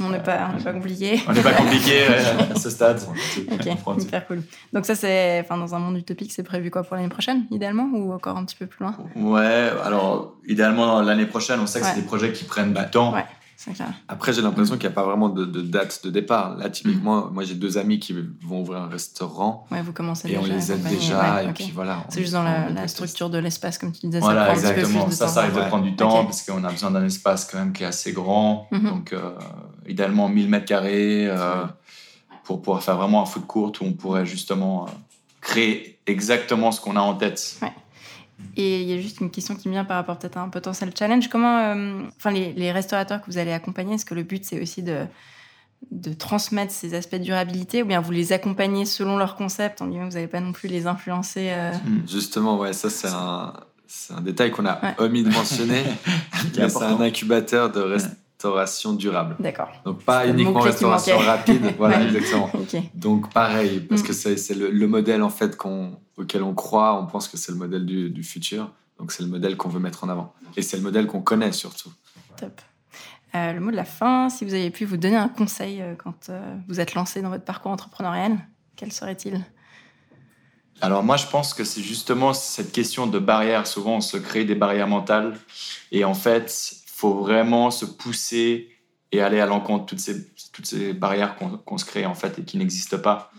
On 0.00 0.08
n'est 0.08 0.22
pas, 0.22 0.50
pas 0.62 0.72
compliqué. 0.72 1.20
On 1.28 1.32
n'est 1.32 1.42
pas 1.42 1.52
compliqué 1.52 2.06
à 2.54 2.58
ce 2.58 2.70
stade. 2.70 3.02
ok, 3.50 4.02
hyper 4.02 4.26
cool. 4.26 4.42
Donc, 4.72 4.86
ça, 4.86 4.94
c'est, 4.94 5.40
enfin, 5.40 5.58
dans 5.58 5.74
un 5.74 5.78
monde 5.78 5.98
utopique, 5.98 6.32
c'est 6.32 6.42
prévu 6.42 6.70
quoi 6.70 6.84
pour 6.84 6.96
l'année 6.96 7.08
prochaine, 7.08 7.44
idéalement, 7.50 7.88
ou 7.92 8.12
encore 8.12 8.36
un 8.36 8.44
petit 8.44 8.56
peu 8.56 8.66
plus 8.66 8.84
loin? 8.84 8.96
Ouais, 9.16 9.70
alors, 9.84 10.36
idéalement, 10.46 11.02
l'année 11.02 11.26
prochaine, 11.26 11.60
on 11.60 11.66
sait 11.66 11.80
que 11.80 11.86
c'est 11.86 11.96
des 11.96 12.06
projets 12.06 12.32
qui 12.32 12.44
prennent 12.44 12.72
du 12.72 12.90
temps. 12.90 13.12
Ouais. 13.12 13.24
Après, 14.08 14.32
j'ai 14.32 14.42
l'impression 14.42 14.76
qu'il 14.76 14.88
n'y 14.88 14.92
a 14.92 14.94
pas 14.94 15.04
vraiment 15.04 15.28
de, 15.28 15.44
date 15.62 16.04
de 16.04 16.10
départ. 16.10 16.56
Là, 16.56 16.68
typiquement, 16.70 17.26
mm. 17.26 17.32
moi, 17.32 17.44
j'ai 17.44 17.54
deux 17.54 17.78
amis 17.78 17.98
qui 17.98 18.14
vont 18.42 18.60
ouvrir 18.60 18.80
un 18.80 18.88
restaurant. 18.88 19.66
Ouais, 19.70 19.82
vous 19.82 19.92
commencez 19.92 20.28
et 20.28 20.36
déjà. 20.36 20.42
on 20.42 20.44
les 20.44 20.72
aide 20.72 20.82
déjà. 20.82 21.42
et 21.42 21.52
puis 21.52 21.72
voilà. 21.74 22.04
C'est 22.08 22.20
juste 22.20 22.34
dans 22.34 22.42
la, 22.42 22.88
structure 22.88 23.30
de 23.30 23.38
l'espace, 23.38 23.78
comme 23.78 23.92
tu 23.92 24.06
disais. 24.06 24.20
Voilà, 24.20 24.54
ça 24.54 24.72
exactement. 24.72 25.10
ça, 25.10 25.28
ça 25.28 25.40
arrive 25.40 25.54
de 25.54 25.60
prendre 25.68 25.84
du 25.84 25.96
temps 25.96 26.24
parce 26.24 26.42
qu'on 26.42 26.62
a 26.64 26.70
besoin 26.70 26.90
d'un 26.90 27.04
espace 27.04 27.44
quand 27.44 27.58
même 27.58 27.72
qui 27.72 27.82
est 27.82 27.86
assez 27.86 28.12
grand. 28.12 28.68
Mm-hmm. 28.72 28.82
Donc, 28.82 29.12
euh, 29.12 29.32
idéalement 29.88 30.28
1000 30.28 30.48
mètres 30.48 30.66
carrés 30.66 31.26
euh, 31.26 31.64
pour 32.44 32.62
pouvoir 32.62 32.82
faire 32.82 32.96
vraiment 32.96 33.22
un 33.22 33.26
foot 33.26 33.46
court 33.46 33.72
où 33.80 33.84
on 33.84 33.92
pourrait 33.92 34.26
justement 34.26 34.86
euh, 34.86 34.90
créer 35.40 35.98
exactement 36.06 36.72
ce 36.72 36.80
qu'on 36.80 36.96
a 36.96 37.00
en 37.00 37.14
tête. 37.14 37.60
Et 38.56 38.82
il 38.82 38.88
y 38.88 38.92
a 38.92 39.00
juste 39.00 39.20
une 39.20 39.30
question 39.30 39.54
qui 39.54 39.68
me 39.68 39.74
vient 39.74 39.84
par 39.84 39.96
rapport 39.96 40.18
peut-être 40.18 40.36
à 40.36 40.42
un 40.42 40.48
potentiel 40.48 40.90
challenge. 40.96 41.28
Comment, 41.28 41.58
euh, 41.58 42.02
enfin, 42.16 42.30
les, 42.30 42.52
les, 42.52 42.72
restaurateurs 42.72 43.20
que 43.20 43.26
vous 43.26 43.38
allez 43.38 43.52
accompagner, 43.52 43.94
est-ce 43.94 44.04
que 44.04 44.14
le 44.14 44.22
but 44.22 44.44
c'est 44.44 44.60
aussi 44.60 44.82
de, 44.82 45.06
de 45.90 46.12
transmettre 46.12 46.72
ces 46.72 46.94
aspects 46.94 47.16
de 47.16 47.22
durabilité 47.22 47.82
ou 47.82 47.86
bien 47.86 48.00
vous 48.00 48.12
les 48.12 48.32
accompagnez 48.32 48.84
selon 48.84 49.16
leur 49.16 49.36
concept? 49.36 49.80
En 49.82 49.86
disant 49.86 50.04
que 50.04 50.08
vous 50.08 50.14
n'allez 50.14 50.26
pas 50.26 50.40
non 50.40 50.52
plus 50.52 50.68
les 50.68 50.86
influencer 50.86 51.50
euh? 51.50 51.72
hmm, 51.72 52.08
Justement, 52.08 52.58
ouais, 52.58 52.72
ça 52.72 52.90
c'est 52.90 53.08
un, 53.08 53.54
un, 54.10 54.20
détail 54.20 54.50
qu'on 54.50 54.66
a 54.66 54.80
omis 54.98 55.22
de 55.22 55.30
mentionner. 55.30 55.82
c'est 56.54 56.82
un 56.82 57.00
incubateur 57.00 57.70
de 57.70 57.96
restauration 58.46 58.92
durable. 58.92 59.36
D'accord. 59.38 59.68
Donc 59.84 60.02
pas 60.02 60.26
uniquement 60.26 60.60
restauration 60.60 61.18
rapide. 61.18 61.74
voilà, 61.78 62.02
exactement. 62.02 62.50
Donc 62.94 63.32
pareil, 63.32 63.80
parce 63.80 64.02
hmm. 64.02 64.06
que 64.06 64.12
c'est 64.12 64.54
le, 64.54 64.70
le, 64.70 64.86
modèle 64.86 65.22
en 65.22 65.30
fait 65.30 65.56
qu'on 65.56 65.98
auquel 66.16 66.42
on 66.42 66.54
croit, 66.54 66.98
on 67.00 67.06
pense 67.06 67.28
que 67.28 67.36
c'est 67.36 67.52
le 67.52 67.58
modèle 67.58 67.84
du, 67.84 68.22
futur. 68.22 68.70
Donc 68.98 69.12
c'est 69.12 69.22
le 69.22 69.28
modèle 69.28 69.56
qu'on 69.56 69.68
veut 69.68 69.80
mettre 69.80 70.04
en 70.04 70.08
avant. 70.08 70.34
Et 70.56 70.62
c'est 70.62 70.76
le 70.76 70.82
modèle 70.82 71.06
qu'on 71.06 71.20
connaît 71.20 71.52
surtout. 71.52 71.92
Top. 72.36 72.60
Euh, 73.34 73.52
le 73.52 73.60
mot 73.60 73.70
de 73.70 73.76
la 73.76 73.84
fin, 73.84 74.30
si 74.30 74.44
vous 74.44 74.54
avez 74.54 74.70
pu 74.70 74.84
vous 74.84 74.96
donner 74.96 75.16
un 75.16 75.28
conseil 75.28 75.82
euh, 75.82 75.94
quand 75.94 76.30
euh, 76.30 76.56
vous 76.68 76.80
êtes 76.80 76.94
lancé 76.94 77.20
dans 77.20 77.28
votre 77.28 77.44
parcours 77.44 77.70
entrepreneurial, 77.70 78.38
quel 78.76 78.92
serait-il? 78.92 79.44
Alors 80.80 81.02
moi, 81.02 81.16
je 81.16 81.26
pense 81.26 81.52
que 81.52 81.64
c'est 81.64 81.82
justement 81.82 82.32
cette 82.32 82.72
question 82.72 83.06
de 83.06 83.18
barrières. 83.18 83.66
Souvent, 83.66 83.96
on 83.96 84.00
se 84.00 84.16
crée 84.16 84.44
des 84.44 84.54
barrières 84.54 84.88
mentales. 84.88 85.36
Et 85.92 86.04
en 86.04 86.14
fait, 86.14 86.50
faut 86.96 87.12
vraiment 87.12 87.70
se 87.70 87.84
pousser 87.84 88.70
et 89.12 89.20
aller 89.20 89.38
à 89.38 89.44
l'encontre 89.44 89.84
de 89.84 89.90
toutes 89.90 90.00
ces, 90.00 90.32
toutes 90.50 90.64
ces 90.64 90.94
barrières 90.94 91.36
qu'on 91.36 91.76
se 91.76 91.84
crée 91.84 92.06
en 92.06 92.14
fait 92.14 92.38
et 92.38 92.42
qui 92.42 92.56
n'existent 92.56 92.98
pas. 92.98 93.30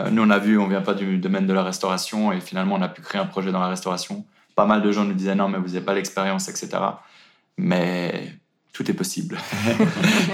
Euh, 0.00 0.10
nous, 0.10 0.22
on 0.22 0.30
a 0.30 0.40
vu, 0.40 0.58
on 0.58 0.66
vient 0.66 0.82
pas 0.82 0.94
du 0.94 1.18
domaine 1.18 1.46
de 1.46 1.52
la 1.52 1.62
restauration 1.62 2.32
et 2.32 2.40
finalement, 2.40 2.74
on 2.74 2.82
a 2.82 2.88
pu 2.88 3.02
créer 3.02 3.20
un 3.20 3.26
projet 3.26 3.52
dans 3.52 3.60
la 3.60 3.68
restauration. 3.68 4.24
Pas 4.56 4.66
mal 4.66 4.82
de 4.82 4.90
gens 4.90 5.04
nous 5.04 5.14
disaient 5.14 5.36
non, 5.36 5.48
mais 5.48 5.58
vous 5.58 5.68
n'avez 5.68 5.80
pas 5.80 5.94
l'expérience, 5.94 6.48
etc. 6.48 6.70
Mais 7.56 8.32
tout 8.72 8.90
est 8.90 8.94
possible. 8.94 9.38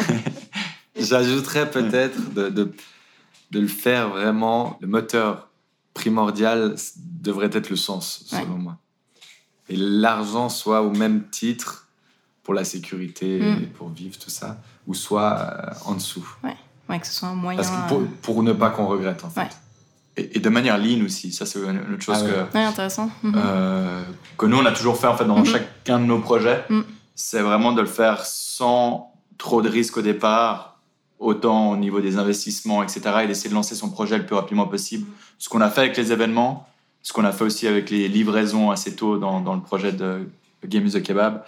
J'ajouterais 0.96 1.70
peut-être 1.70 2.32
de, 2.32 2.48
de, 2.48 2.72
de, 3.50 3.60
le 3.60 3.68
faire 3.68 4.08
vraiment. 4.08 4.78
Le 4.80 4.88
moteur 4.88 5.50
primordial 5.92 6.76
devrait 6.96 7.50
être 7.52 7.68
le 7.68 7.76
sens, 7.76 8.24
selon 8.26 8.56
moi. 8.56 8.78
Et 9.68 9.76
l'argent 9.76 10.48
soit 10.48 10.80
au 10.80 10.90
même 10.90 11.28
titre 11.28 11.79
pour 12.50 12.54
la 12.54 12.64
sécurité, 12.64 13.38
mm. 13.38 13.66
pour 13.78 13.90
vivre, 13.90 14.18
tout 14.18 14.28
ça, 14.28 14.58
ou 14.88 14.94
soit 14.94 15.38
euh, 15.38 15.70
en 15.84 15.94
dessous. 15.94 16.26
Ouais 16.42 16.56
que 16.98 17.06
ce 17.06 17.12
soit 17.12 17.28
un 17.28 17.34
moyen. 17.34 17.60
Euh, 17.60 18.04
pour, 18.22 18.42
ne 18.42 18.52
pas 18.52 18.70
qu'on 18.70 18.88
regrette, 18.88 19.24
en 19.24 19.30
fait. 19.30 19.56
Et, 20.16 20.40
de 20.40 20.48
manière 20.48 20.76
lean 20.76 21.04
aussi, 21.04 21.32
ça 21.32 21.46
c'est 21.46 21.60
une 21.60 21.94
autre 21.94 22.02
chose 22.02 22.24
ah 22.26 22.48
que. 22.52 22.58
intéressant. 22.58 23.08
Mhm. 23.22 23.34
Euh, 23.36 24.02
que 24.36 24.46
nous 24.46 24.58
on 24.58 24.66
a 24.66 24.72
toujours 24.72 24.98
fait 24.98 25.06
en 25.06 25.16
fait 25.16 25.24
dans 25.24 25.38
mhm. 25.38 25.46
chacun 25.46 26.00
de 26.00 26.04
nos 26.06 26.18
projets. 26.18 26.64
Mhm. 26.68 26.84
C'est 27.14 27.40
vraiment 27.40 27.70
de 27.70 27.80
le 27.80 27.86
faire 27.86 28.26
sans 28.26 29.12
trop 29.38 29.62
de 29.62 29.68
risques 29.68 29.98
au 29.98 30.02
départ, 30.02 30.80
autant 31.20 31.70
au 31.70 31.76
niveau 31.76 32.00
des 32.00 32.18
investissements, 32.18 32.82
etc. 32.82 33.02
Et 33.22 33.28
d'essayer 33.28 33.50
de 33.50 33.54
lancer 33.54 33.76
son 33.76 33.88
projet 33.88 34.18
le 34.18 34.26
plus 34.26 34.34
rapidement 34.34 34.66
possible. 34.66 35.06
Ce 35.38 35.48
qu'on 35.48 35.60
a 35.60 35.70
fait 35.70 35.82
avec 35.82 35.96
les 35.96 36.10
événements, 36.10 36.66
ce 37.02 37.12
qu'on 37.12 37.24
a 37.24 37.30
fait 37.30 37.44
aussi 37.44 37.68
avec 37.68 37.88
les 37.88 38.08
livraisons 38.08 38.72
assez 38.72 38.96
tôt 38.96 39.16
dans, 39.16 39.40
dans 39.40 39.54
le 39.54 39.62
projet 39.62 39.92
de 39.92 40.28
Game 40.66 40.86
is 40.86 40.92
the 40.92 41.02
Kebab. 41.02 41.44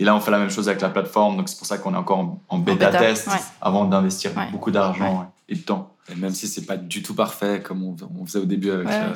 Et 0.00 0.04
là, 0.04 0.16
on 0.16 0.20
fait 0.20 0.30
la 0.30 0.38
même 0.38 0.50
chose 0.50 0.66
avec 0.68 0.80
la 0.80 0.88
plateforme. 0.88 1.36
Donc, 1.36 1.50
c'est 1.50 1.58
pour 1.58 1.66
ça 1.66 1.76
qu'on 1.76 1.92
est 1.92 1.98
encore 1.98 2.38
en, 2.48 2.58
bêta, 2.58 2.90
test 2.90 3.28
avant 3.60 3.84
d'investir 3.84 4.32
beaucoup 4.50 4.70
d'argent 4.70 5.30
et 5.46 5.54
de 5.54 5.60
temps. 5.60 5.94
Et 6.10 6.14
même 6.16 6.32
si 6.32 6.48
c'est 6.48 6.64
pas 6.64 6.78
du 6.78 7.02
tout 7.02 7.14
parfait, 7.14 7.62
comme 7.62 7.84
on, 7.84 8.26
faisait 8.26 8.38
au 8.38 8.46
début 8.46 8.70
avec 8.70 8.88
euh, 8.88 9.12